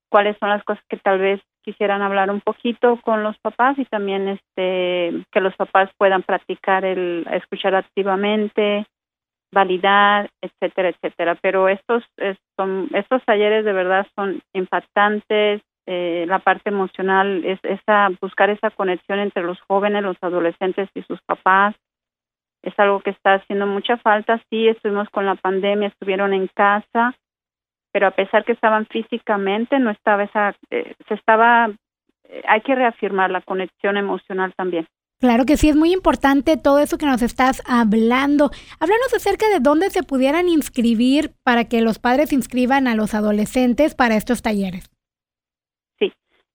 cuáles 0.10 0.38
son 0.38 0.50
las 0.50 0.64
cosas 0.64 0.84
que 0.90 0.98
tal 0.98 1.20
vez 1.20 1.42
quisieran 1.64 2.02
hablar 2.02 2.30
un 2.30 2.42
poquito 2.42 3.00
con 3.02 3.24
los 3.24 3.38
papás 3.40 3.80
y 3.80 3.86
también 3.86 4.28
este 4.28 5.26
que 5.32 5.42
los 5.42 5.56
papás 5.56 5.90
puedan 5.98 6.24
practicar 6.24 6.86
el 6.86 7.26
escuchar 7.32 7.74
activamente, 7.74 8.86
validar, 9.52 10.30
etcétera, 10.42 10.90
etcétera. 10.90 11.36
Pero 11.42 11.70
estos 11.70 12.04
son 12.56 12.90
estos 12.94 13.24
talleres 13.24 13.66
de 13.66 13.74
verdad 13.74 14.06
son 14.16 14.42
impactantes, 14.54 15.62
eh, 15.88 16.26
la 16.28 16.40
parte 16.40 16.70
emocional 16.70 17.46
es 17.46 17.60
esa 17.64 18.10
buscar 18.20 18.50
esa 18.50 18.72
conexión 18.72 19.20
entre 19.20 19.44
los 19.44 19.60
jóvenes, 19.62 20.04
los 20.04 20.18
adolescentes 20.22 20.90
y 20.96 21.04
sus 21.04 21.22
papás. 21.22 21.76
Es 22.64 22.74
algo 22.80 23.02
que 23.02 23.12
está 23.12 23.36
haciendo 23.36 23.68
mucha 23.68 23.98
falta. 23.98 24.42
Sí, 24.50 24.68
estuvimos 24.68 25.10
con 25.10 25.26
la 25.26 25.36
pandemia, 25.36 25.90
estuvieron 25.90 26.34
en 26.34 26.48
casa, 26.48 27.16
pero 27.92 28.08
a 28.08 28.12
pesar 28.12 28.44
que 28.44 28.54
estaban 28.54 28.88
físicamente, 28.88 29.78
no 29.78 29.92
estaba 29.92 30.24
esa, 30.24 30.56
eh, 30.72 30.96
se 31.08 31.14
estaba, 31.14 31.70
eh, 32.24 32.44
hay 32.48 32.62
que 32.62 32.74
reafirmar 32.74 33.30
la 33.30 33.42
conexión 33.42 33.98
emocional 33.98 34.54
también. 34.58 34.88
Claro 35.20 35.46
que 35.46 35.56
sí, 35.56 35.70
es 35.70 35.76
muy 35.76 35.94
importante 35.94 36.58
todo 36.58 36.80
eso 36.80 36.98
que 36.98 37.06
nos 37.06 37.22
estás 37.22 37.62
hablando. 37.66 38.50
Háblanos 38.80 39.14
acerca 39.16 39.48
de 39.50 39.60
dónde 39.60 39.90
se 39.92 40.04
pudieran 40.04 40.50
inscribir 40.50 41.32
para 41.44 41.66
que 41.66 41.82
los 41.82 42.00
padres 42.00 42.34
inscriban 42.34 42.88
a 42.88 42.96
los 42.96 43.14
adolescentes 43.14 43.96
para 43.96 44.16
estos 44.16 44.42
talleres. 44.42 44.95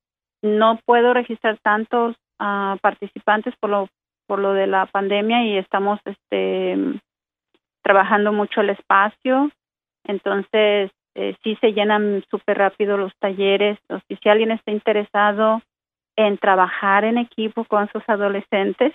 no 0.43 0.81
puedo 0.85 1.15
registrar 1.15 1.59
tantos 1.62 2.17
uh, 2.41 2.76
participantes 2.81 3.55
por 3.61 3.71
lo 3.71 3.88
por 4.26 4.41
lo 4.41 4.53
de 4.53 4.67
la 4.67 4.87
pandemia 4.87 5.45
y 5.45 5.57
estamos 5.57 6.00
este 6.05 7.00
trabajando 7.83 8.33
mucho 8.33 8.61
el 8.61 8.71
espacio. 8.71 9.50
Entonces, 10.05 10.91
eh, 11.19 11.35
sí 11.43 11.57
se 11.63 11.73
llenan 11.73 12.23
súper 12.31 12.59
rápido 12.59 12.99
los 12.99 13.17
talleres. 13.19 13.79
O 13.89 13.99
si 14.07 14.29
alguien 14.29 14.51
está 14.51 14.71
interesado 14.71 15.63
en 16.15 16.37
trabajar 16.37 17.05
en 17.05 17.17
equipo 17.17 17.65
con 17.65 17.91
sus 17.91 18.07
adolescentes, 18.07 18.93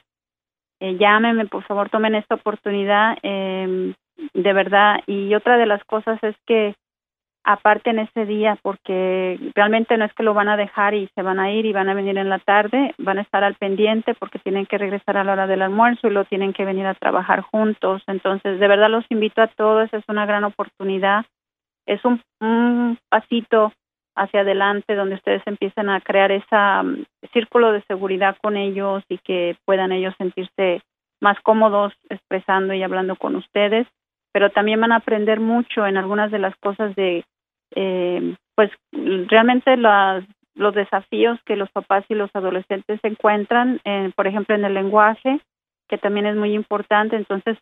eh, 0.80 0.98
llámenme, 0.98 1.48
por 1.48 1.64
favor, 1.64 1.90
tomen 1.90 2.14
esta 2.14 2.36
oportunidad, 2.36 3.18
eh, 3.24 3.94
de 4.34 4.54
verdad. 4.54 5.00
Y 5.08 5.34
otra 5.34 5.58
de 5.58 5.66
las 5.66 5.84
cosas 5.86 6.24
es 6.24 6.36
que 6.46 6.76
aparte 7.44 7.90
en 7.90 7.98
ese 7.98 8.28
día, 8.28 8.56
porque 8.62 9.40
realmente 9.56 9.98
no 9.98 10.06
es 10.06 10.14
que 10.14 10.22
lo 10.22 10.36
van 10.36 10.48
a 10.48 10.58
dejar 10.58 10.94
y 10.94 11.10
se 11.16 11.24
van 11.24 11.40
a 11.40 11.52
ir 11.52 11.66
y 11.66 11.74
van 11.74 11.90
a 11.90 11.96
venir 11.96 12.20
en 12.20 12.30
la 12.30 12.38
tarde, 12.38 12.94
van 13.00 13.18
a 13.18 13.22
estar 13.22 13.44
al 13.44 13.56
pendiente 13.56 14.14
porque 14.14 14.38
tienen 14.38 14.68
que 14.68 14.78
regresar 14.78 15.18
a 15.18 15.24
la 15.24 15.34
hora 15.34 15.48
del 15.48 15.64
almuerzo 15.64 16.08
y 16.08 16.12
lo 16.12 16.26
tienen 16.26 16.54
que 16.54 16.66
venir 16.66 16.86
a 16.86 16.94
trabajar 16.94 17.42
juntos. 17.42 18.04
Entonces, 18.06 18.60
de 18.60 18.68
verdad 18.68 18.92
los 18.92 19.06
invito 19.10 19.42
a 19.42 19.48
todos, 19.48 19.92
es 19.92 20.04
una 20.08 20.28
gran 20.28 20.44
oportunidad 20.44 21.26
es 21.86 22.02
un, 22.06 22.22
pasito 23.10 23.74
hacia 24.16 24.42
adelante 24.42 24.96
donde 24.96 25.16
ustedes 25.16 25.42
empiezan 25.46 25.90
a 25.90 26.02
crear 26.02 26.32
ese 26.32 26.56
mm, 26.56 27.04
círculo 27.34 27.72
de 27.72 27.82
seguridad 27.84 28.38
con 28.42 28.58
ellos 28.58 29.04
y 29.10 29.18
que 29.20 29.56
puedan 29.66 29.92
ellos 29.92 30.14
sentirse 30.18 30.82
más 31.22 31.40
cómodos 31.42 31.94
expresando 32.10 32.74
y 32.74 32.84
hablando 32.84 33.16
con 33.16 33.36
ustedes. 33.36 33.88
pero 34.34 34.50
también 34.50 34.80
van 34.80 34.94
a 34.94 34.98
aprender 34.98 35.42
mucho 35.42 35.86
en 35.86 35.98
algunas 35.98 36.32
de 36.32 36.40
las 36.40 36.56
cosas 36.58 36.96
de, 36.96 37.26
eh, 37.76 38.36
pues 38.56 38.72
realmente 38.94 39.76
las, 39.76 40.24
los 40.56 40.74
desafíos 40.74 41.40
que 41.46 41.56
los 41.56 41.70
papás 41.72 42.06
y 42.10 42.16
los 42.16 42.30
adolescentes 42.34 43.00
encuentran, 43.04 43.82
eh, 43.84 44.12
por 44.16 44.28
ejemplo, 44.28 44.56
en 44.56 44.66
el 44.66 44.74
lenguaje, 44.74 45.42
que 45.90 45.98
también 45.98 46.26
es 46.26 46.36
muy 46.36 46.54
importante. 46.54 47.16
Entonces, 47.16 47.58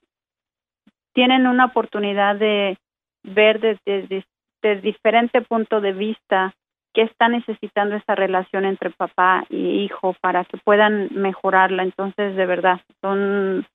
tienen 1.13 1.47
una 1.47 1.65
oportunidad 1.65 2.35
de 2.35 2.77
ver 3.23 3.59
desde, 3.59 4.25
desde, 4.61 4.81
diferente 4.81 5.41
punto 5.41 5.81
de 5.81 5.93
vista 5.93 6.53
qué 6.93 7.03
está 7.03 7.29
necesitando 7.29 7.95
esa 7.95 8.15
relación 8.15 8.65
entre 8.65 8.89
papá 8.89 9.45
y 9.49 9.83
hijo 9.83 10.15
para 10.21 10.43
que 10.45 10.57
puedan 10.57 11.09
mejorarla. 11.11 11.83
Entonces, 11.83 12.35
de 12.35 12.45
verdad, 12.45 12.81
son 13.01 13.65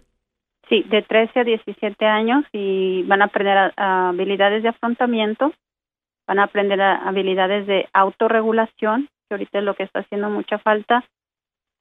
Sí, 0.70 0.84
de 0.90 1.02
13 1.02 1.40
a 1.40 1.44
17 1.44 2.06
años 2.06 2.46
y 2.52 3.04
van 3.04 3.22
a 3.22 3.26
aprender 3.26 3.74
habilidades 3.76 4.64
de 4.64 4.70
afrontamiento, 4.70 5.52
van 6.28 6.40
a 6.40 6.44
aprender 6.44 6.82
habilidades 6.82 7.68
de 7.68 7.88
autorregulación, 7.94 9.10
que 9.28 9.36
ahorita 9.36 9.60
es 9.60 9.64
lo 9.64 9.76
que 9.76 9.84
está 9.84 10.00
haciendo 10.00 10.30
mucha 10.30 10.58
falta, 10.60 11.04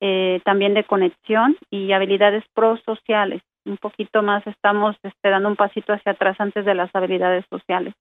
eh, 0.00 0.40
también 0.44 0.74
de 0.74 0.84
conexión 0.84 1.56
y 1.70 1.92
habilidades 1.92 2.44
prosociales. 2.54 3.42
Un 3.64 3.76
poquito 3.76 4.22
más 4.22 4.44
estamos 4.46 4.96
este, 5.02 5.30
dando 5.30 5.48
un 5.48 5.56
pasito 5.56 5.92
hacia 5.92 6.12
atrás 6.12 6.36
antes 6.40 6.64
de 6.64 6.74
las 6.74 6.92
habilidades 6.94 7.44
sociales. 7.48 7.94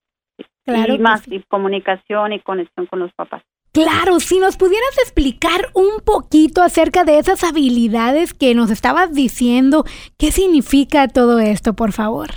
y 0.66 0.98
más, 0.98 1.26
y 1.28 1.40
comunicación 1.42 2.32
y 2.32 2.40
conexión 2.40 2.86
con 2.86 2.98
los 2.98 3.12
papás. 3.12 3.42
Claro, 3.72 4.20
si 4.20 4.38
nos 4.38 4.58
pudieras 4.58 4.98
explicar 4.98 5.60
un 5.74 6.04
poquito 6.04 6.62
acerca 6.62 7.04
de 7.04 7.18
esas 7.18 7.42
habilidades 7.42 8.34
que 8.34 8.54
nos 8.54 8.70
estabas 8.70 9.14
diciendo, 9.14 9.84
¿qué 10.18 10.30
significa 10.30 11.08
todo 11.08 11.38
esto, 11.38 11.74
por 11.74 11.92
favor? 11.92 12.28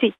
Sí, 0.00 0.12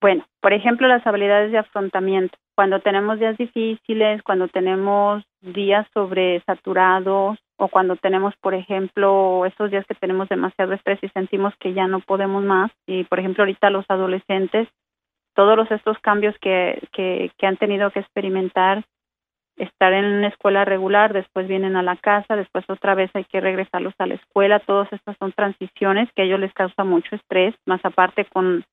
bueno, 0.00 0.26
por 0.40 0.52
ejemplo, 0.52 0.88
las 0.88 1.06
habilidades 1.06 1.52
de 1.52 1.58
afrontamiento. 1.58 2.36
Cuando 2.60 2.80
tenemos 2.80 3.18
días 3.18 3.38
difíciles, 3.38 4.22
cuando 4.22 4.46
tenemos 4.46 5.24
días 5.40 5.86
sobresaturados 5.94 7.38
o 7.56 7.68
cuando 7.68 7.96
tenemos, 7.96 8.34
por 8.36 8.52
ejemplo, 8.52 9.46
esos 9.46 9.70
días 9.70 9.86
que 9.86 9.94
tenemos 9.94 10.28
demasiado 10.28 10.74
estrés 10.74 10.98
y 11.00 11.08
sentimos 11.08 11.54
que 11.58 11.72
ya 11.72 11.86
no 11.86 12.00
podemos 12.00 12.44
más, 12.44 12.70
y 12.86 13.04
por 13.04 13.18
ejemplo 13.18 13.44
ahorita 13.44 13.70
los 13.70 13.86
adolescentes, 13.88 14.68
todos 15.34 15.70
estos 15.70 15.98
cambios 16.00 16.36
que 16.38 16.82
han 17.40 17.56
tenido 17.56 17.90
que 17.92 18.00
experimentar 18.00 18.84
estar 19.56 19.94
en 19.94 20.04
una 20.04 20.28
escuela 20.28 20.66
regular, 20.66 21.14
después 21.14 21.48
vienen 21.48 21.76
a 21.76 21.82
la 21.82 21.96
casa, 21.96 22.36
después 22.36 22.66
otra 22.68 22.94
vez 22.94 23.10
hay 23.14 23.24
que 23.24 23.40
regresarlos 23.40 23.94
a 23.96 24.06
la 24.06 24.16
escuela. 24.16 24.60
Todas 24.60 24.92
estas 24.92 25.16
son 25.16 25.32
transiciones 25.32 26.10
que 26.14 26.20
a 26.20 26.24
ellos 26.26 26.40
les 26.40 26.52
causa 26.52 26.84
mucho 26.84 27.16
estrés, 27.16 27.54
más 27.64 27.82
aparte 27.86 28.26
con 28.26 28.66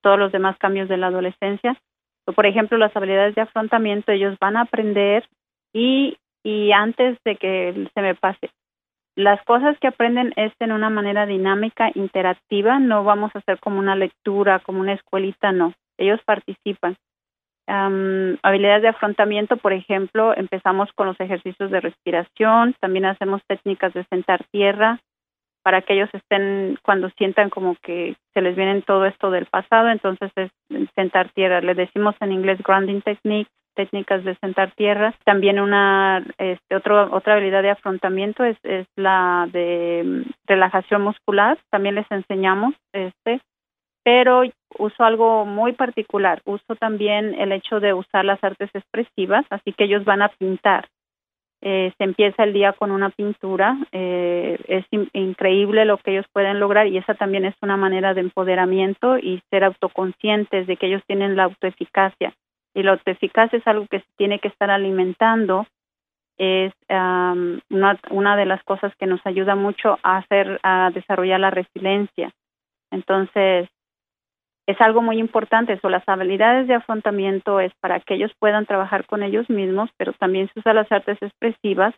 todos 0.00 0.18
los 0.18 0.32
demás 0.32 0.56
cambios 0.56 0.88
de 0.88 0.96
la 0.96 1.08
adolescencia. 1.08 1.76
Por 2.34 2.46
ejemplo, 2.46 2.78
las 2.78 2.94
habilidades 2.96 3.34
de 3.34 3.42
afrontamiento, 3.42 4.12
ellos 4.12 4.36
van 4.40 4.56
a 4.56 4.62
aprender 4.62 5.28
y, 5.72 6.16
y 6.42 6.72
antes 6.72 7.18
de 7.24 7.36
que 7.36 7.88
se 7.94 8.00
me 8.02 8.14
pase, 8.14 8.50
las 9.14 9.42
cosas 9.44 9.78
que 9.78 9.88
aprenden 9.88 10.32
es 10.36 10.52
en 10.60 10.72
una 10.72 10.90
manera 10.90 11.24
dinámica, 11.24 11.90
interactiva, 11.94 12.78
no 12.78 13.04
vamos 13.04 13.30
a 13.34 13.38
hacer 13.38 13.58
como 13.60 13.78
una 13.78 13.96
lectura, 13.96 14.58
como 14.60 14.80
una 14.80 14.92
escuelita, 14.92 15.52
no. 15.52 15.72
Ellos 15.96 16.20
participan 16.26 16.96
habilidades 17.66 18.82
de 18.82 18.88
afrontamiento, 18.88 19.56
por 19.56 19.72
ejemplo, 19.72 20.36
empezamos 20.36 20.92
con 20.92 21.08
los 21.08 21.18
ejercicios 21.20 21.70
de 21.70 21.80
respiración, 21.80 22.74
también 22.80 23.06
hacemos 23.06 23.42
técnicas 23.48 23.92
de 23.92 24.04
sentar 24.04 24.44
tierra 24.52 25.00
para 25.66 25.82
que 25.82 25.94
ellos 25.94 26.08
estén 26.12 26.78
cuando 26.80 27.10
sientan 27.18 27.50
como 27.50 27.74
que 27.82 28.14
se 28.34 28.40
les 28.40 28.54
viene 28.54 28.82
todo 28.82 29.04
esto 29.04 29.32
del 29.32 29.46
pasado, 29.46 29.88
entonces 29.88 30.30
es 30.36 30.52
sentar 30.94 31.30
tierra. 31.30 31.60
Le 31.60 31.74
decimos 31.74 32.14
en 32.20 32.30
inglés 32.30 32.62
grounding 32.62 33.00
technique, 33.00 33.50
técnicas 33.74 34.22
de 34.22 34.36
sentar 34.36 34.70
tierra. 34.76 35.12
También 35.24 35.58
una 35.58 36.24
este, 36.38 36.76
otro, 36.76 37.12
otra 37.12 37.32
habilidad 37.32 37.64
de 37.64 37.70
afrontamiento 37.70 38.44
es, 38.44 38.56
es 38.62 38.86
la 38.94 39.48
de 39.52 40.04
mm, 40.04 40.30
relajación 40.46 41.02
muscular. 41.02 41.58
También 41.68 41.96
les 41.96 42.08
enseñamos 42.12 42.72
este 42.92 43.40
pero 44.04 44.42
uso 44.78 45.02
algo 45.02 45.46
muy 45.46 45.72
particular. 45.72 46.42
Uso 46.44 46.76
también 46.78 47.34
el 47.40 47.50
hecho 47.50 47.80
de 47.80 47.92
usar 47.92 48.24
las 48.24 48.38
artes 48.44 48.70
expresivas, 48.72 49.44
así 49.50 49.72
que 49.72 49.82
ellos 49.82 50.04
van 50.04 50.22
a 50.22 50.28
pintar. 50.28 50.86
Eh, 51.62 51.92
se 51.96 52.04
empieza 52.04 52.44
el 52.44 52.52
día 52.52 52.74
con 52.74 52.90
una 52.90 53.10
pintura, 53.10 53.78
eh, 53.90 54.58
es 54.68 54.84
increíble 55.14 55.86
lo 55.86 55.96
que 55.98 56.12
ellos 56.12 56.26
pueden 56.32 56.60
lograr 56.60 56.86
y 56.86 56.98
esa 56.98 57.14
también 57.14 57.46
es 57.46 57.54
una 57.62 57.76
manera 57.76 58.12
de 58.12 58.20
empoderamiento 58.20 59.18
y 59.18 59.42
ser 59.50 59.64
autoconscientes 59.64 60.66
de 60.66 60.76
que 60.76 60.86
ellos 60.86 61.02
tienen 61.06 61.34
la 61.34 61.44
autoeficacia. 61.44 62.34
Y 62.74 62.82
la 62.82 62.92
autoeficacia 62.92 63.58
es 63.58 63.66
algo 63.66 63.86
que 63.86 64.00
se 64.00 64.06
tiene 64.16 64.38
que 64.38 64.48
estar 64.48 64.70
alimentando, 64.70 65.66
es 66.38 66.74
una, 66.90 67.98
una 68.10 68.36
de 68.36 68.44
las 68.44 68.62
cosas 68.64 68.94
que 68.96 69.06
nos 69.06 69.24
ayuda 69.24 69.54
mucho 69.54 69.98
a 70.02 70.18
hacer, 70.18 70.60
a 70.62 70.90
desarrollar 70.92 71.40
la 71.40 71.50
resiliencia. 71.50 72.30
Entonces, 72.90 73.70
es 74.66 74.80
algo 74.80 75.00
muy 75.00 75.18
importante. 75.18 75.74
Eso, 75.74 75.88
las 75.88 76.06
habilidades 76.08 76.66
de 76.66 76.74
afrontamiento 76.74 77.60
es 77.60 77.72
para 77.80 78.00
que 78.00 78.14
ellos 78.14 78.32
puedan 78.38 78.66
trabajar 78.66 79.06
con 79.06 79.22
ellos 79.22 79.48
mismos, 79.48 79.90
pero 79.96 80.12
también 80.14 80.50
se 80.52 80.60
usa 80.60 80.74
las 80.74 80.90
artes 80.90 81.18
expresivas 81.22 81.94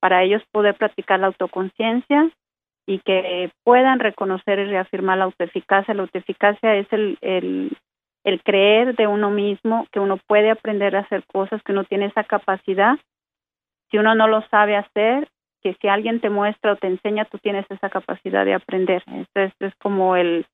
para 0.00 0.22
ellos 0.22 0.42
poder 0.52 0.76
practicar 0.76 1.20
la 1.20 1.28
autoconciencia 1.28 2.30
y 2.86 2.98
que 3.00 3.50
puedan 3.64 4.00
reconocer 4.00 4.58
y 4.58 4.64
reafirmar 4.64 5.18
la 5.18 5.24
autoeficacia. 5.24 5.94
La 5.94 6.02
autoeficacia 6.02 6.74
es 6.76 6.86
el, 6.92 7.18
el, 7.20 7.76
el 8.24 8.42
creer 8.42 8.96
de 8.96 9.06
uno 9.06 9.30
mismo, 9.30 9.86
que 9.92 10.00
uno 10.00 10.18
puede 10.26 10.50
aprender 10.50 10.96
a 10.96 11.00
hacer 11.00 11.24
cosas, 11.26 11.62
que 11.62 11.72
uno 11.72 11.84
tiene 11.84 12.06
esa 12.06 12.24
capacidad. 12.24 12.98
Si 13.90 13.98
uno 13.98 14.14
no 14.14 14.26
lo 14.26 14.42
sabe 14.48 14.76
hacer, 14.76 15.28
que 15.60 15.74
si 15.80 15.88
alguien 15.88 16.20
te 16.20 16.30
muestra 16.30 16.72
o 16.72 16.76
te 16.76 16.88
enseña, 16.88 17.24
tú 17.24 17.38
tienes 17.38 17.66
esa 17.70 17.88
capacidad 17.88 18.44
de 18.44 18.54
aprender. 18.54 19.04
Esto 19.34 19.66
es 19.66 19.74
como 19.76 20.16
el, 20.16 20.46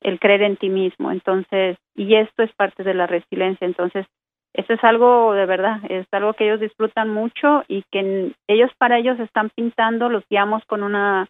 el 0.00 0.18
creer 0.18 0.42
en 0.42 0.56
ti 0.56 0.68
mismo. 0.68 1.10
Entonces, 1.10 1.76
y 1.94 2.14
esto 2.14 2.42
es 2.42 2.52
parte 2.54 2.82
de 2.82 2.94
la 2.94 3.06
resiliencia. 3.06 3.66
Entonces, 3.66 4.06
esto 4.52 4.74
es 4.74 4.82
algo 4.82 5.32
de 5.32 5.46
verdad, 5.46 5.80
es 5.88 6.06
algo 6.12 6.34
que 6.34 6.44
ellos 6.44 6.60
disfrutan 6.60 7.08
mucho 7.08 7.62
y 7.68 7.84
que 7.92 8.32
ellos 8.48 8.70
para 8.78 8.98
ellos 8.98 9.18
están 9.20 9.50
pintando, 9.50 10.08
los 10.08 10.24
guiamos 10.28 10.64
con 10.64 10.82
una 10.82 11.28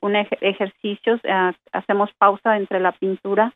un 0.00 0.16
ejercicio, 0.16 1.20
hacemos 1.72 2.10
pausa 2.18 2.56
entre 2.56 2.80
la 2.80 2.90
pintura. 2.90 3.52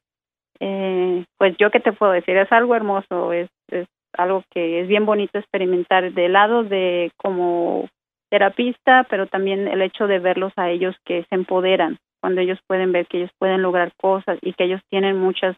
Eh, 0.61 1.25
pues 1.37 1.57
yo 1.59 1.71
qué 1.73 1.81
te 1.81 1.93
puedo 1.93 2.13
decir, 2.13 2.37
es 2.37 2.51
algo 2.53 2.77
hermoso, 2.77 3.33
es, 3.33 3.51
es 3.69 3.89
algo 4.13 4.45
que 4.51 4.81
es 4.81 4.89
bien 4.89 5.05
bonito 5.07 5.39
experimentar 5.39 6.13
de 6.13 6.29
lado 6.29 6.63
de 6.63 7.11
como 7.17 7.89
terapista, 8.31 9.07
pero 9.11 9.27
también 9.27 9.67
el 9.67 9.83
hecho 9.83 10.07
de 10.07 10.21
verlos 10.21 10.53
a 10.57 10.71
ellos 10.71 10.95
que 11.05 11.25
se 11.25 11.35
empoderan 11.35 11.99
cuando 12.27 12.41
ellos 12.41 12.59
pueden 12.67 12.91
ver 12.91 13.07
que 13.07 13.19
ellos 13.19 13.31
pueden 13.39 13.63
lograr 13.63 13.93
cosas 14.01 14.37
y 14.43 14.53
que 14.55 14.65
ellos 14.65 14.81
tienen 14.91 15.17
muchas 15.17 15.57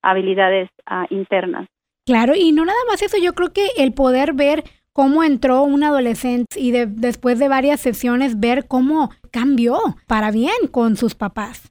habilidades 0.00 0.70
ah, 0.86 1.06
internas. 1.10 1.68
Claro, 2.06 2.32
y 2.34 2.50
no 2.50 2.64
nada 2.64 2.78
más 2.88 3.02
eso, 3.02 3.18
yo 3.22 3.34
creo 3.34 3.52
que 3.52 3.66
el 3.76 3.92
poder 3.92 4.32
ver 4.32 4.64
cómo 4.94 5.22
entró 5.22 5.64
un 5.64 5.84
adolescente 5.84 6.58
y 6.58 6.70
después 6.70 7.38
de 7.38 7.50
varias 7.50 7.80
sesiones 7.80 8.40
ver 8.40 8.66
cómo 8.66 9.10
cambió 9.30 9.76
para 10.06 10.30
bien 10.30 10.68
con 10.72 10.96
sus 10.96 11.14
papás. 11.14 11.70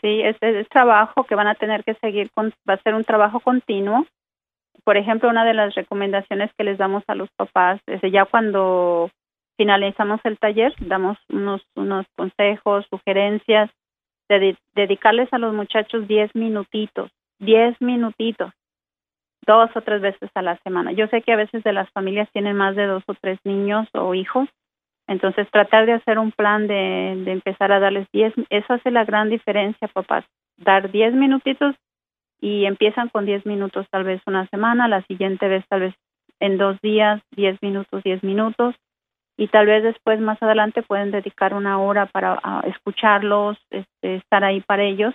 Sí, 0.00 0.20
ese 0.22 0.58
es 0.58 0.68
trabajo 0.68 1.22
que 1.22 1.36
van 1.36 1.46
a 1.46 1.54
tener 1.54 1.84
que 1.84 1.94
seguir, 2.02 2.28
con, 2.34 2.52
va 2.68 2.74
a 2.74 2.82
ser 2.82 2.96
un 2.96 3.04
trabajo 3.04 3.38
continuo. 3.38 4.04
Por 4.82 4.96
ejemplo, 4.96 5.30
una 5.30 5.44
de 5.44 5.54
las 5.54 5.76
recomendaciones 5.76 6.50
que 6.58 6.64
les 6.64 6.76
damos 6.76 7.04
a 7.06 7.14
los 7.14 7.28
papás 7.36 7.80
es 7.86 8.00
ya 8.10 8.24
cuando 8.24 9.12
finalizamos 9.62 10.20
el 10.24 10.38
taller, 10.38 10.74
damos 10.80 11.16
unos, 11.28 11.62
unos 11.76 12.04
consejos, 12.16 12.84
sugerencias, 12.90 13.70
de 14.28 14.56
dedicarles 14.74 15.32
a 15.32 15.38
los 15.38 15.54
muchachos 15.54 16.08
10 16.08 16.34
minutitos, 16.34 17.12
10 17.38 17.80
minutitos, 17.80 18.50
dos 19.46 19.70
o 19.76 19.80
tres 19.82 20.00
veces 20.00 20.30
a 20.34 20.42
la 20.42 20.56
semana. 20.64 20.90
Yo 20.90 21.06
sé 21.06 21.22
que 21.22 21.32
a 21.32 21.36
veces 21.36 21.62
de 21.62 21.72
las 21.72 21.88
familias 21.90 22.28
tienen 22.32 22.56
más 22.56 22.74
de 22.74 22.86
dos 22.86 23.04
o 23.06 23.14
tres 23.14 23.38
niños 23.44 23.86
o 23.92 24.14
hijos, 24.14 24.48
entonces 25.06 25.48
tratar 25.52 25.86
de 25.86 25.92
hacer 25.92 26.18
un 26.18 26.32
plan 26.32 26.66
de, 26.66 27.22
de 27.24 27.30
empezar 27.30 27.70
a 27.70 27.78
darles 27.78 28.08
10, 28.12 28.34
eso 28.50 28.72
hace 28.72 28.90
la 28.90 29.04
gran 29.04 29.30
diferencia, 29.30 29.86
papás, 29.86 30.24
dar 30.56 30.90
10 30.90 31.14
minutitos 31.14 31.76
y 32.40 32.64
empiezan 32.64 33.10
con 33.10 33.26
10 33.26 33.46
minutos 33.46 33.86
tal 33.90 34.02
vez 34.02 34.20
una 34.26 34.48
semana, 34.48 34.88
la 34.88 35.02
siguiente 35.02 35.46
vez 35.46 35.64
tal 35.68 35.82
vez 35.82 35.94
en 36.40 36.58
dos 36.58 36.80
días, 36.80 37.22
10 37.36 37.62
minutos, 37.62 38.02
10 38.02 38.24
minutos, 38.24 38.74
y 39.36 39.48
tal 39.48 39.66
vez 39.66 39.82
después 39.82 40.20
más 40.20 40.42
adelante 40.42 40.82
pueden 40.82 41.10
dedicar 41.10 41.54
una 41.54 41.80
hora 41.80 42.06
para 42.06 42.38
escucharlos, 42.64 43.58
este, 43.70 44.16
estar 44.16 44.44
ahí 44.44 44.60
para 44.60 44.84
ellos. 44.84 45.14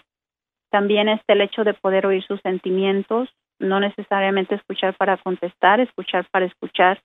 También 0.69 1.07
este 1.07 1.33
el 1.33 1.41
hecho 1.41 1.63
de 1.63 1.73
poder 1.73 2.05
oír 2.05 2.23
sus 2.23 2.41
sentimientos, 2.41 3.29
no 3.59 3.79
necesariamente 3.79 4.55
escuchar 4.55 4.95
para 4.95 5.17
contestar, 5.17 5.79
escuchar 5.79 6.27
para 6.31 6.45
escuchar 6.45 6.99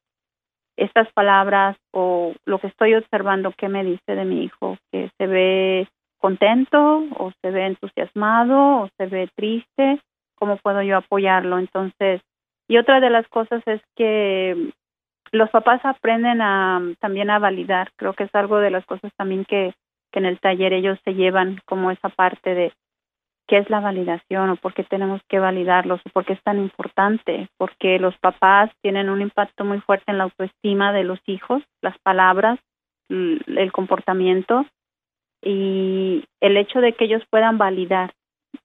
estas 0.77 1.11
palabras 1.13 1.77
o 1.93 2.35
lo 2.47 2.59
que 2.59 2.69
estoy 2.69 2.95
observando 2.95 3.53
que 3.53 3.69
me 3.69 3.85
dice 3.85 4.15
de 4.15 4.25
mi 4.25 4.45
hijo, 4.45 4.79
que 4.91 5.11
se 5.19 5.27
ve 5.27 5.89
contento 6.19 7.05
o 7.19 7.33
se 7.43 7.51
ve 7.51 7.67
entusiasmado 7.67 8.83
o 8.83 8.89
se 8.97 9.07
ve 9.07 9.29
triste, 9.35 10.01
cómo 10.35 10.57
puedo 10.57 10.83
yo 10.83 10.97
apoyarlo. 10.97 11.59
Entonces, 11.59 12.23
y 12.69 12.79
otra 12.79 13.01
de 13.01 13.11
las 13.11 13.29
cosas 13.29 13.63
es 13.67 13.83
que 13.97 14.73
los 15.33 15.51
papás 15.51 15.81
aprenden 15.85 16.41
a 16.43 16.81
también 17.01 17.31
a 17.31 17.39
validar. 17.39 17.91
Creo 17.97 18.13
que 18.13 18.25
es 18.25 18.35
algo 18.35 18.59
de 18.59 18.71
las 18.71 18.85
cosas 18.85 19.13
también 19.17 19.45
que, 19.45 19.75
que 20.13 20.19
en 20.19 20.27
el 20.27 20.39
taller 20.39 20.75
ellos 20.75 20.99
se 21.05 21.15
llevan 21.15 21.61
como 21.65 21.91
esa 21.91 22.11
parte 22.11 22.55
de 22.55 22.73
qué 23.49 23.59
es 23.59 23.71
la 23.71 23.81
validación 23.81 24.51
o 24.51 24.57
por 24.57 24.75
qué 24.75 24.85
tenemos 24.85 25.21
que 25.29 25.39
validarlos 25.39 26.01
o 26.05 26.11
por 26.11 26.25
qué 26.25 26.35
es 26.35 26.43
tan 26.43 26.59
importante, 26.59 27.49
porque 27.57 27.99
los 27.99 28.17
papás 28.19 28.71
tienen 28.83 29.09
un 29.11 29.21
impacto 29.23 29.65
muy 29.65 29.81
fuerte 29.81 30.11
en 30.11 30.19
la 30.19 30.25
autoestima 30.25 30.93
de 30.93 31.05
los 31.05 31.19
hijos, 31.27 31.63
las 31.81 31.99
palabras, 31.99 32.59
el 33.09 33.73
comportamiento 33.73 34.67
y 35.43 36.25
el 36.41 36.57
hecho 36.57 36.81
de 36.81 36.93
que 36.95 37.07
ellos 37.07 37.23
puedan 37.31 37.59
validar. 37.59 38.13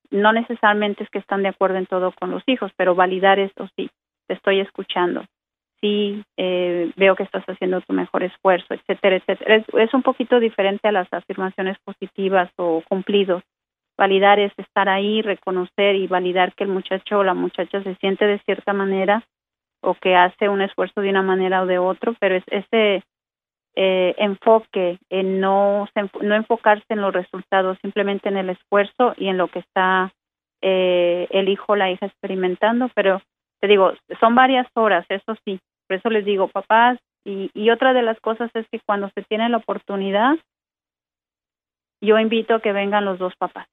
No 0.10 0.32
necesariamente 0.32 1.04
es 1.04 1.10
que 1.10 1.20
están 1.20 1.44
de 1.44 1.50
acuerdo 1.50 1.78
en 1.78 1.86
todo 1.86 2.12
con 2.12 2.32
los 2.32 2.44
hijos, 2.46 2.72
pero 2.78 2.96
validar 2.96 3.40
esto 3.40 3.68
sí, 3.76 3.90
te 4.28 4.36
estoy 4.36 4.60
escuchando, 4.60 5.26
sí 5.82 6.24
eh, 6.38 6.92
veo 6.96 7.16
que 7.16 7.24
estás 7.24 7.44
haciendo 7.46 7.82
tu 7.82 7.94
mejor 7.94 8.24
esfuerzo, 8.24 8.74
etcétera, 8.74 9.18
etcétera. 9.18 9.64
Es, 9.74 9.94
un 9.94 10.02
poquito 10.02 10.40
diferente 10.40 10.88
a 10.88 10.92
las 10.92 11.12
afirmaciones 11.12 11.78
positivas 11.84 12.52
o 12.58 12.82
cumplidos. 12.88 13.44
Validar 13.98 14.40
es 14.40 14.52
estar 14.58 14.90
ahí, 14.90 15.22
reconocer 15.22 15.96
y 15.96 16.08
validar 16.08 16.54
que 16.54 16.64
el 16.64 16.70
muchacho 16.70 17.20
o 17.20 17.24
la 17.24 17.34
muchacha 17.34 17.82
se 17.84 17.96
siente 17.96 18.26
de 18.26 18.40
cierta 18.40 18.74
manera 18.74 19.24
o 19.82 19.96
que 19.96 20.16
hace 20.16 20.50
un 20.50 20.62
esfuerzo 20.62 21.02
de 21.02 21.10
una 21.10 21.22
manera 21.22 21.62
o 21.62 21.66
de 21.66 21.80
otro, 21.80 22.16
pero 22.20 22.36
es 22.36 22.44
ese 22.48 23.04
eh, 23.76 24.16
enfoque 24.18 25.00
en 25.10 25.40
no, 25.40 25.88
no 26.22 26.36
enfocarse 26.36 26.86
en 26.90 27.02
los 27.02 27.14
resultados, 27.14 27.78
simplemente 27.82 28.30
en 28.30 28.38
el 28.38 28.50
esfuerzo 28.50 29.14
y 29.18 29.28
en 29.28 29.38
lo 29.38 29.48
que 29.50 29.60
está 29.60 30.12
eh, 30.62 31.28
el 31.30 31.50
hijo 31.50 31.74
o 31.74 31.76
la 31.76 31.92
hija 31.92 32.08
experimentando, 32.08 32.90
pero 32.96 33.22
te 33.60 33.68
digo, 33.68 33.94
son 34.20 34.36
varias 34.36 34.68
horas, 34.76 35.06
eso 35.10 35.36
sí, 35.46 35.60
por 35.88 35.98
eso 35.98 36.10
les 36.10 36.26
digo, 36.26 36.48
papás, 36.48 37.00
y, 37.24 37.52
y 37.54 37.70
otra 37.70 37.94
de 37.94 38.04
las 38.04 38.20
cosas 38.20 38.50
es 38.54 38.68
que 38.70 38.80
cuando 38.80 39.10
se 39.16 39.24
tiene 39.24 39.50
la 39.50 39.58
oportunidad, 39.58 40.38
yo 42.02 42.20
invito 42.20 42.56
a 42.56 42.62
que 42.62 42.72
vengan 42.72 43.06
los 43.06 43.20
dos 43.20 43.36
papás. 43.38 43.68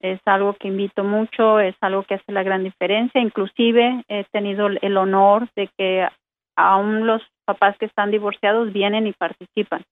Es 0.00 0.20
algo 0.24 0.54
que 0.54 0.68
invito 0.68 1.04
mucho, 1.04 1.60
es 1.60 1.76
algo 1.80 2.02
que 2.02 2.14
hace 2.14 2.32
la 2.32 2.42
gran 2.42 2.64
diferencia. 2.64 3.20
Inclusive 3.20 4.04
he 4.08 4.24
tenido 4.32 4.66
el 4.66 4.96
honor 4.96 5.48
de 5.54 5.68
que 5.78 6.08
aún 6.56 7.06
los 7.06 7.22
papás 7.44 7.76
que 7.78 7.86
están 7.86 8.10
divorciados 8.10 8.72
vienen 8.72 9.06
y 9.06 9.12
participan. 9.12 9.84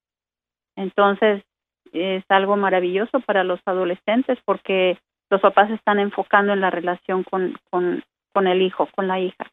Entonces, 0.77 1.43
es 1.93 2.25
algo 2.29 2.57
maravilloso 2.57 3.21
para 3.21 3.45
los 3.45 3.61
adolescentes 3.67 4.39
porque 4.45 4.99
los 5.31 5.41
papás 5.41 5.71
están 5.71 5.99
enfocando 5.99 6.53
en 6.53 6.61
la 6.61 6.71
relación 6.71 7.23
con, 7.23 7.57
con, 7.71 8.03
con 8.33 8.47
el 8.47 8.63
hijo, 8.63 8.89
con 8.95 9.09
la 9.09 9.21
hija. 9.21 9.51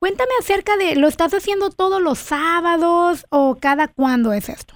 Cuéntame 0.00 0.30
acerca 0.38 0.78
de, 0.78 0.96
¿lo 0.96 1.08
estás 1.08 1.34
haciendo 1.34 1.68
todos 1.68 2.00
los 2.00 2.18
sábados 2.18 3.26
o 3.30 3.58
cada 3.60 3.86
cuándo 3.86 4.32
es 4.32 4.48
esto? 4.48 4.74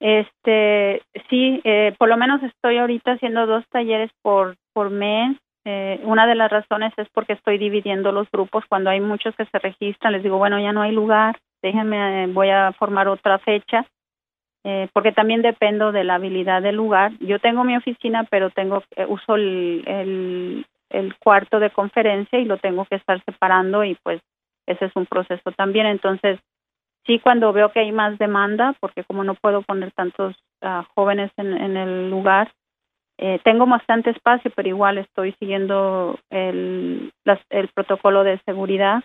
Este, 0.00 1.02
sí, 1.28 1.60
eh, 1.64 1.94
por 1.98 2.08
lo 2.08 2.16
menos 2.16 2.42
estoy 2.42 2.78
ahorita 2.78 3.12
haciendo 3.12 3.46
dos 3.46 3.62
talleres 3.68 4.10
por, 4.22 4.56
por 4.72 4.88
mes. 4.88 5.36
Eh, 5.66 6.00
una 6.04 6.26
de 6.26 6.34
las 6.34 6.50
razones 6.50 6.94
es 6.96 7.08
porque 7.12 7.34
estoy 7.34 7.58
dividiendo 7.58 8.10
los 8.10 8.26
grupos. 8.30 8.64
Cuando 8.70 8.88
hay 8.88 9.02
muchos 9.02 9.36
que 9.36 9.44
se 9.44 9.58
registran, 9.58 10.14
les 10.14 10.22
digo, 10.22 10.38
bueno, 10.38 10.58
ya 10.58 10.72
no 10.72 10.80
hay 10.80 10.92
lugar, 10.92 11.38
déjenme, 11.60 12.28
voy 12.28 12.48
a 12.48 12.72
formar 12.78 13.06
otra 13.06 13.38
fecha. 13.40 13.86
Eh, 14.64 14.88
porque 14.94 15.12
también 15.12 15.42
dependo 15.42 15.92
de 15.92 16.04
la 16.04 16.14
habilidad 16.14 16.62
del 16.62 16.76
lugar. 16.76 17.12
Yo 17.20 17.38
tengo 17.38 17.64
mi 17.64 17.76
oficina, 17.76 18.24
pero 18.30 18.48
tengo 18.48 18.82
uso 19.08 19.34
el, 19.34 19.84
el 19.86 20.66
cuarto 21.22 21.60
de 21.60 21.70
conferencia 21.70 22.38
y 22.38 22.44
lo 22.44 22.58
tengo 22.58 22.84
que 22.84 22.96
estar 22.96 23.22
separando 23.24 23.84
y 23.84 23.94
pues 24.02 24.20
ese 24.66 24.86
es 24.86 24.96
un 24.96 25.06
proceso 25.06 25.52
también. 25.52 25.86
Entonces, 25.86 26.38
sí, 27.06 27.18
cuando 27.18 27.52
veo 27.52 27.72
que 27.72 27.80
hay 27.80 27.92
más 27.92 28.18
demanda, 28.18 28.74
porque 28.80 29.04
como 29.04 29.24
no 29.24 29.34
puedo 29.34 29.62
poner 29.62 29.92
tantos 29.92 30.36
ah, 30.62 30.86
jóvenes 30.94 31.30
en, 31.36 31.52
en, 31.52 31.76
el 31.76 32.10
lugar, 32.10 32.52
eh, 33.18 33.38
tengo 33.44 33.66
bastante 33.66 34.10
espacio, 34.10 34.50
pero 34.54 34.68
igual 34.68 34.98
estoy 34.98 35.32
siguiendo 35.38 36.18
el, 36.30 37.12
el 37.50 37.68
protocolo 37.68 38.24
de 38.24 38.38
seguridad. 38.44 39.02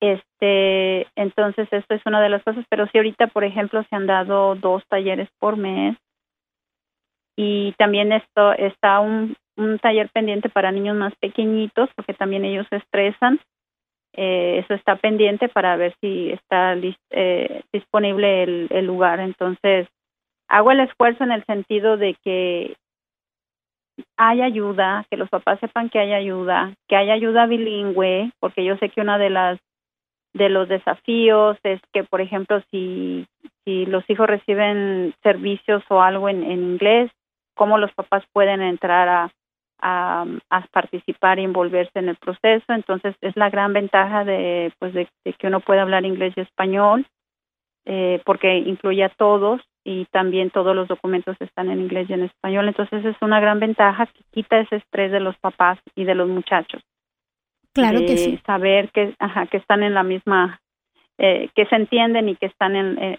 Este, 0.00 1.06
entonces 1.14 1.68
esto 1.70 1.94
es 1.94 2.00
una 2.06 2.22
de 2.22 2.30
las 2.30 2.42
cosas, 2.42 2.64
pero 2.70 2.86
sí 2.86 2.98
ahorita, 2.98 3.26
por 3.28 3.44
ejemplo, 3.44 3.82
se 3.84 3.96
han 3.96 4.06
dado 4.06 4.54
dos 4.54 4.82
talleres 4.88 5.28
por 5.38 5.56
mes 5.56 5.96
y 7.42 7.72
también 7.78 8.12
esto 8.12 8.52
está 8.52 9.00
un, 9.00 9.34
un 9.56 9.78
taller 9.78 10.10
pendiente 10.10 10.50
para 10.50 10.72
niños 10.72 10.94
más 10.94 11.14
pequeñitos 11.16 11.88
porque 11.96 12.12
también 12.12 12.44
ellos 12.44 12.66
se 12.68 12.76
estresan. 12.76 13.40
Eh, 14.12 14.58
eso 14.62 14.74
está 14.74 14.96
pendiente 14.96 15.48
para 15.48 15.74
ver 15.76 15.94
si 16.02 16.32
está 16.32 16.74
eh, 16.74 17.62
disponible 17.72 18.42
el, 18.42 18.66
el 18.68 18.84
lugar. 18.84 19.20
Entonces, 19.20 19.88
hago 20.48 20.70
el 20.70 20.80
esfuerzo 20.80 21.24
en 21.24 21.32
el 21.32 21.42
sentido 21.46 21.96
de 21.96 22.14
que 22.22 22.76
hay 24.18 24.42
ayuda, 24.42 25.06
que 25.10 25.16
los 25.16 25.30
papás 25.30 25.60
sepan 25.60 25.88
que 25.88 25.98
hay 25.98 26.12
ayuda, 26.12 26.74
que 26.88 26.96
hay 26.96 27.10
ayuda 27.10 27.46
bilingüe, 27.46 28.32
porque 28.38 28.66
yo 28.66 28.76
sé 28.76 28.90
que 28.90 29.00
una 29.00 29.16
de 29.16 29.30
las 29.30 29.58
de 30.34 30.50
los 30.50 30.68
desafíos 30.68 31.56
es 31.62 31.80
que, 31.94 32.04
por 32.04 32.20
ejemplo, 32.20 32.62
si, 32.70 33.26
si 33.64 33.86
los 33.86 34.08
hijos 34.10 34.28
reciben 34.28 35.14
servicios 35.22 35.82
o 35.88 36.02
algo 36.02 36.28
en, 36.28 36.44
en 36.44 36.60
inglés, 36.72 37.10
cómo 37.60 37.76
los 37.76 37.92
papás 37.92 38.24
pueden 38.32 38.62
entrar 38.62 39.06
a, 39.10 39.30
a, 39.82 40.24
participar 40.72 41.38
y 41.38 41.44
envolverse 41.44 41.98
en 41.98 42.08
el 42.08 42.16
proceso. 42.16 42.64
Entonces 42.72 43.14
es 43.20 43.36
la 43.36 43.50
gran 43.50 43.74
ventaja 43.74 44.24
de, 44.24 44.72
pues 44.78 44.94
de, 44.94 45.06
que 45.38 45.46
uno 45.46 45.60
puede 45.60 45.80
hablar 45.80 46.06
inglés 46.06 46.32
y 46.36 46.40
español, 46.40 47.06
eh, 47.84 48.22
porque 48.24 48.56
incluye 48.56 49.04
a 49.04 49.10
todos 49.10 49.60
y 49.84 50.06
también 50.06 50.48
todos 50.48 50.74
los 50.74 50.88
documentos 50.88 51.36
están 51.38 51.70
en 51.70 51.80
inglés 51.80 52.08
y 52.08 52.14
en 52.14 52.22
español. 52.22 52.66
Entonces 52.66 53.04
es 53.04 53.16
una 53.20 53.40
gran 53.40 53.60
ventaja 53.60 54.06
que 54.06 54.22
quita 54.30 54.58
ese 54.58 54.76
estrés 54.76 55.12
de 55.12 55.20
los 55.20 55.36
papás 55.36 55.78
y 55.94 56.04
de 56.04 56.14
los 56.14 56.30
muchachos. 56.30 56.80
Claro 57.74 57.98
que 58.00 58.16
sí. 58.16 58.40
Saber 58.46 58.88
que, 58.90 59.14
ajá, 59.18 59.48
que 59.48 59.58
están 59.58 59.82
en 59.82 59.92
la 59.92 60.02
misma 60.02 60.62
eh, 61.22 61.50
que 61.54 61.66
se 61.66 61.76
entienden 61.76 62.30
y 62.30 62.36
que 62.36 62.46
están 62.46 62.74
en, 62.74 62.98
eh, 62.98 63.18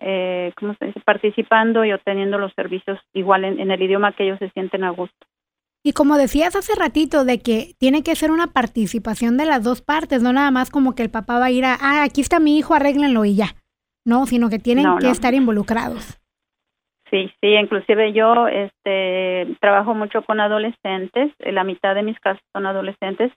eh, 0.00 0.52
¿cómo 0.56 0.74
se 0.74 0.86
dice? 0.86 0.98
participando 0.98 1.84
y 1.84 1.92
obteniendo 1.92 2.38
los 2.38 2.52
servicios 2.54 2.98
igual 3.12 3.44
en, 3.44 3.70
el 3.70 3.80
idioma 3.80 4.10
que 4.10 4.24
ellos 4.24 4.40
se 4.40 4.50
sienten 4.50 4.82
a 4.82 4.90
gusto. 4.90 5.28
Y 5.84 5.92
como 5.92 6.16
decías 6.16 6.56
hace 6.56 6.74
ratito, 6.74 7.24
de 7.24 7.38
que 7.38 7.74
tiene 7.78 8.02
que 8.02 8.16
ser 8.16 8.32
una 8.32 8.48
participación 8.48 9.36
de 9.36 9.44
las 9.44 9.62
dos 9.62 9.80
partes, 9.80 10.24
no 10.24 10.32
nada 10.32 10.50
más 10.50 10.70
como 10.70 10.96
que 10.96 11.04
el 11.04 11.10
papá 11.12 11.38
va 11.38 11.44
a 11.44 11.50
ir 11.52 11.64
a, 11.64 11.76
ah, 11.80 12.02
aquí 12.02 12.20
está 12.20 12.40
mi 12.40 12.58
hijo, 12.58 12.74
arréglenlo 12.74 13.24
y 13.24 13.36
ya, 13.36 13.54
no, 14.04 14.26
sino 14.26 14.50
que 14.50 14.58
tienen 14.58 14.98
que 14.98 15.10
estar 15.10 15.32
involucrados. 15.32 16.20
Sí, 17.12 17.30
sí, 17.40 17.46
inclusive 17.46 18.12
yo 18.12 18.48
este, 18.48 19.56
trabajo 19.60 19.94
mucho 19.94 20.22
con 20.22 20.40
adolescentes, 20.40 21.32
la 21.38 21.62
mitad 21.62 21.94
de 21.94 22.02
mis 22.02 22.18
casos 22.18 22.42
son 22.52 22.66
adolescentes, 22.66 23.30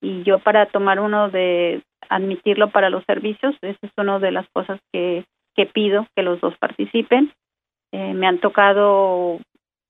y 0.00 0.24
yo 0.24 0.40
para 0.40 0.66
tomar 0.66 0.98
uno 0.98 1.30
de 1.30 1.84
admitirlo 2.08 2.70
para 2.70 2.90
los 2.90 3.04
servicios, 3.04 3.56
esa 3.62 3.78
es 3.82 3.92
una 3.96 4.18
de 4.18 4.32
las 4.32 4.48
cosas 4.50 4.80
que, 4.92 5.24
que 5.54 5.66
pido, 5.66 6.06
que 6.14 6.22
los 6.22 6.40
dos 6.40 6.56
participen. 6.58 7.32
Eh, 7.92 8.14
me 8.14 8.26
han 8.26 8.38
tocado 8.38 9.38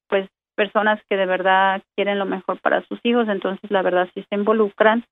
pues 0.09 0.29
personas 0.55 1.01
que 1.09 1.17
de 1.17 1.27
verdad 1.27 1.83
quieren 1.97 2.19
lo 2.19 2.27
mejor 2.27 2.61
para 2.61 2.83
sus 2.87 3.01
hijos, 3.03 3.29
entonces 3.29 3.71
la 3.71 3.83
verdad 3.83 4.09
sí 4.15 4.25
se 4.29 4.35
involucran 4.35 5.05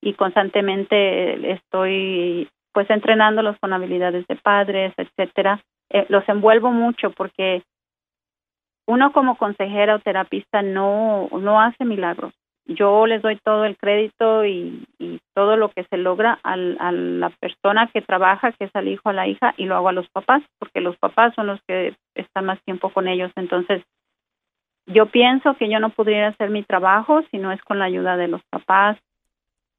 y 0.00 0.14
constantemente 0.14 1.52
estoy 1.52 2.48
pues 2.72 2.88
entrenándolos 2.90 3.58
con 3.58 3.72
habilidades 3.72 4.26
de 4.28 4.36
padres, 4.36 4.92
etcétera. 4.96 5.60
Eh, 5.90 6.06
los 6.08 6.28
envuelvo 6.28 6.70
mucho 6.70 7.10
porque 7.10 7.62
uno 8.86 9.12
como 9.12 9.36
consejera 9.36 9.96
o 9.96 9.98
terapista 9.98 10.62
no 10.62 11.28
no 11.32 11.60
hace 11.60 11.84
milagros 11.84 12.32
yo 12.68 13.06
les 13.06 13.22
doy 13.22 13.36
todo 13.36 13.64
el 13.64 13.76
crédito 13.76 14.44
y, 14.44 14.86
todo 15.34 15.56
lo 15.56 15.70
que 15.70 15.84
se 15.84 15.96
logra 15.96 16.40
al, 16.42 16.76
a 16.80 16.90
la 16.90 17.30
persona 17.30 17.88
que 17.92 18.02
trabaja, 18.02 18.50
que 18.52 18.64
es 18.64 18.74
al 18.74 18.88
hijo, 18.88 19.08
a 19.08 19.12
la 19.12 19.28
hija, 19.28 19.54
y 19.56 19.66
lo 19.66 19.76
hago 19.76 19.88
a 19.88 19.92
los 19.92 20.08
papás, 20.08 20.42
porque 20.58 20.80
los 20.80 20.96
papás 20.98 21.32
son 21.34 21.46
los 21.46 21.60
que 21.66 21.94
están 22.16 22.46
más 22.46 22.60
tiempo 22.64 22.90
con 22.90 23.06
ellos. 23.06 23.30
Entonces, 23.36 23.84
yo 24.86 25.06
pienso 25.06 25.54
que 25.54 25.70
yo 25.70 25.78
no 25.78 25.90
podría 25.90 26.28
hacer 26.28 26.50
mi 26.50 26.64
trabajo 26.64 27.22
si 27.30 27.38
no 27.38 27.52
es 27.52 27.62
con 27.62 27.78
la 27.78 27.84
ayuda 27.84 28.16
de 28.16 28.26
los 28.26 28.42
papás, 28.50 28.98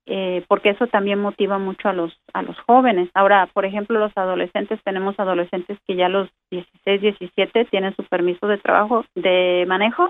eh, 0.05 0.43
porque 0.47 0.69
eso 0.69 0.87
también 0.87 1.19
motiva 1.19 1.59
mucho 1.59 1.89
a 1.89 1.93
los 1.93 2.17
a 2.33 2.41
los 2.41 2.57
jóvenes. 2.61 3.09
Ahora, 3.13 3.47
por 3.53 3.65
ejemplo, 3.65 3.99
los 3.99 4.15
adolescentes, 4.15 4.79
tenemos 4.83 5.19
adolescentes 5.19 5.77
que 5.85 5.95
ya 5.95 6.05
a 6.05 6.09
los 6.09 6.29
16, 6.51 7.01
17 7.01 7.65
tienen 7.65 7.95
su 7.95 8.03
permiso 8.05 8.47
de 8.47 8.57
trabajo, 8.57 9.05
de 9.13 9.65
manejo, 9.67 10.09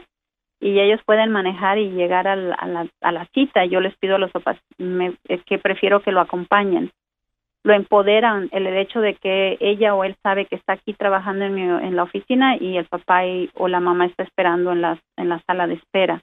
y 0.59 0.79
ellos 0.79 1.01
pueden 1.05 1.31
manejar 1.31 1.77
y 1.77 1.91
llegar 1.91 2.27
a 2.27 2.35
la, 2.35 2.87
a 3.01 3.11
la, 3.11 3.25
cita. 3.33 3.65
Yo 3.65 3.79
les 3.79 3.95
pido 3.97 4.15
a 4.15 4.19
los 4.19 4.31
papás 4.31 4.57
que 4.77 5.57
prefiero 5.57 6.01
que 6.01 6.11
lo 6.11 6.19
acompañen. 6.19 6.91
Lo 7.63 7.73
empoderan 7.73 8.49
el 8.51 8.67
hecho 8.67 9.01
de 9.01 9.15
que 9.15 9.57
ella 9.59 9.93
o 9.93 10.03
él 10.03 10.15
sabe 10.23 10.45
que 10.45 10.55
está 10.55 10.73
aquí 10.73 10.93
trabajando 10.93 11.45
en, 11.45 11.57
en 11.57 11.95
la 11.95 12.03
oficina 12.03 12.57
y 12.57 12.77
el 12.77 12.85
papá 12.85 13.21
o 13.55 13.67
la 13.67 13.79
mamá 13.79 14.05
está 14.05 14.23
esperando 14.23 14.71
en 14.71 14.81
la, 14.81 14.99
en 15.17 15.29
la 15.29 15.39
sala 15.45 15.67
de 15.67 15.75
espera. 15.75 16.21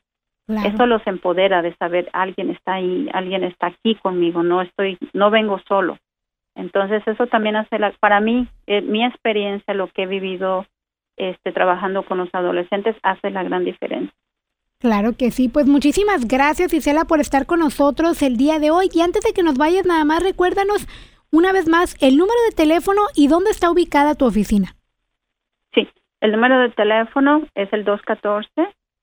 Eso 0.48 0.86
los 0.86 1.04
empodera 1.08 1.60
de 1.60 1.74
saber 1.74 2.08
alguien 2.12 2.50
está 2.50 2.74
ahí, 2.74 3.08
alguien 3.12 3.42
está 3.42 3.66
aquí 3.66 3.96
conmigo, 3.96 4.44
no 4.44 4.62
estoy, 4.62 4.96
no 5.12 5.28
vengo 5.30 5.58
solo. 5.66 5.98
Entonces 6.54 7.02
eso 7.06 7.26
también 7.26 7.56
hace 7.56 7.80
la, 7.80 7.90
para 7.98 8.20
mí, 8.20 8.46
eh, 8.68 8.80
mi 8.80 9.04
experiencia, 9.04 9.74
lo 9.74 9.88
que 9.88 10.04
he 10.04 10.06
vivido 10.06 10.64
este, 11.16 11.50
trabajando 11.50 12.04
con 12.04 12.18
los 12.18 12.28
adolescentes 12.32 12.94
hace 13.02 13.30
la 13.30 13.42
gran 13.42 13.64
diferencia. 13.64 14.14
Claro 14.86 15.14
que 15.18 15.32
sí, 15.32 15.48
pues 15.48 15.66
muchísimas 15.66 16.28
gracias 16.28 16.72
Isela 16.72 17.06
por 17.06 17.18
estar 17.18 17.44
con 17.44 17.58
nosotros 17.58 18.22
el 18.22 18.36
día 18.36 18.60
de 18.60 18.70
hoy 18.70 18.88
y 18.94 19.00
antes 19.00 19.24
de 19.24 19.32
que 19.32 19.42
nos 19.42 19.58
vayas 19.58 19.84
nada 19.84 20.04
más 20.04 20.22
recuérdanos 20.22 20.86
una 21.32 21.50
vez 21.50 21.66
más 21.66 22.00
el 22.00 22.16
número 22.16 22.38
de 22.48 22.54
teléfono 22.54 23.02
y 23.16 23.26
dónde 23.26 23.50
está 23.50 23.68
ubicada 23.68 24.14
tu 24.14 24.26
oficina. 24.26 24.76
Sí, 25.74 25.88
el 26.20 26.30
número 26.30 26.60
de 26.60 26.70
teléfono 26.70 27.48
es 27.56 27.68
el 27.72 27.84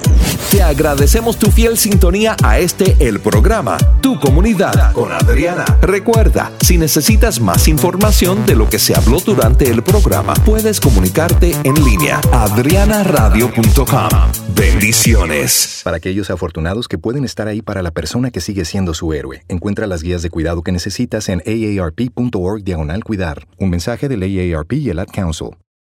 Te 0.54 0.62
agradecemos 0.62 1.40
tu 1.40 1.50
fiel 1.50 1.80
sintonía 1.80 2.36
a 2.44 2.60
este 2.60 2.96
el 3.00 3.20
programa, 3.20 3.76
Tu 4.02 4.20
Comunidad 4.20 4.94
con 4.94 5.12
Adriana. 5.12 5.66
Recuerda, 5.82 6.52
si 6.62 6.78
necesitas 6.78 7.42
más 7.42 7.68
información 7.68 8.46
de 8.46 8.54
lo 8.54 8.70
que 8.70 8.78
se 8.78 8.94
habló 8.94 9.20
durante 9.20 9.68
el 9.68 9.82
programa, 9.82 10.36
puedes 10.46 10.80
comunicarte 10.80 11.56
en 11.64 11.74
línea 11.84 12.22
adrianaradio.com. 12.32 14.10
Bendiciones. 14.54 15.82
Para 15.84 15.98
aquellos 15.98 16.30
afortunados 16.30 16.88
que 16.88 17.00
pueden 17.00 17.26
estar 17.26 17.48
ahí 17.48 17.64
para 17.64 17.82
la 17.82 17.90
persona 17.90 18.30
que 18.30 18.40
sigue 18.40 18.64
siendo 18.64 18.94
su 18.94 19.12
héroe, 19.12 19.44
encuentra 19.48 19.88
las 19.88 20.04
guías 20.04 20.22
de 20.22 20.30
cuidado 20.30 20.62
que 20.62 20.72
necesitas 20.72 21.30
en 21.30 21.42
aarp.org 21.48 22.64
diagonal 22.64 23.04
cuidar. 23.04 23.48
Un 23.58 23.72
mensaje 23.72 24.08
del 24.08 24.22
AARP 24.22 24.74
y 24.74 24.92
el 24.92 25.00
Ad 25.00 25.08
Council. 25.12 25.63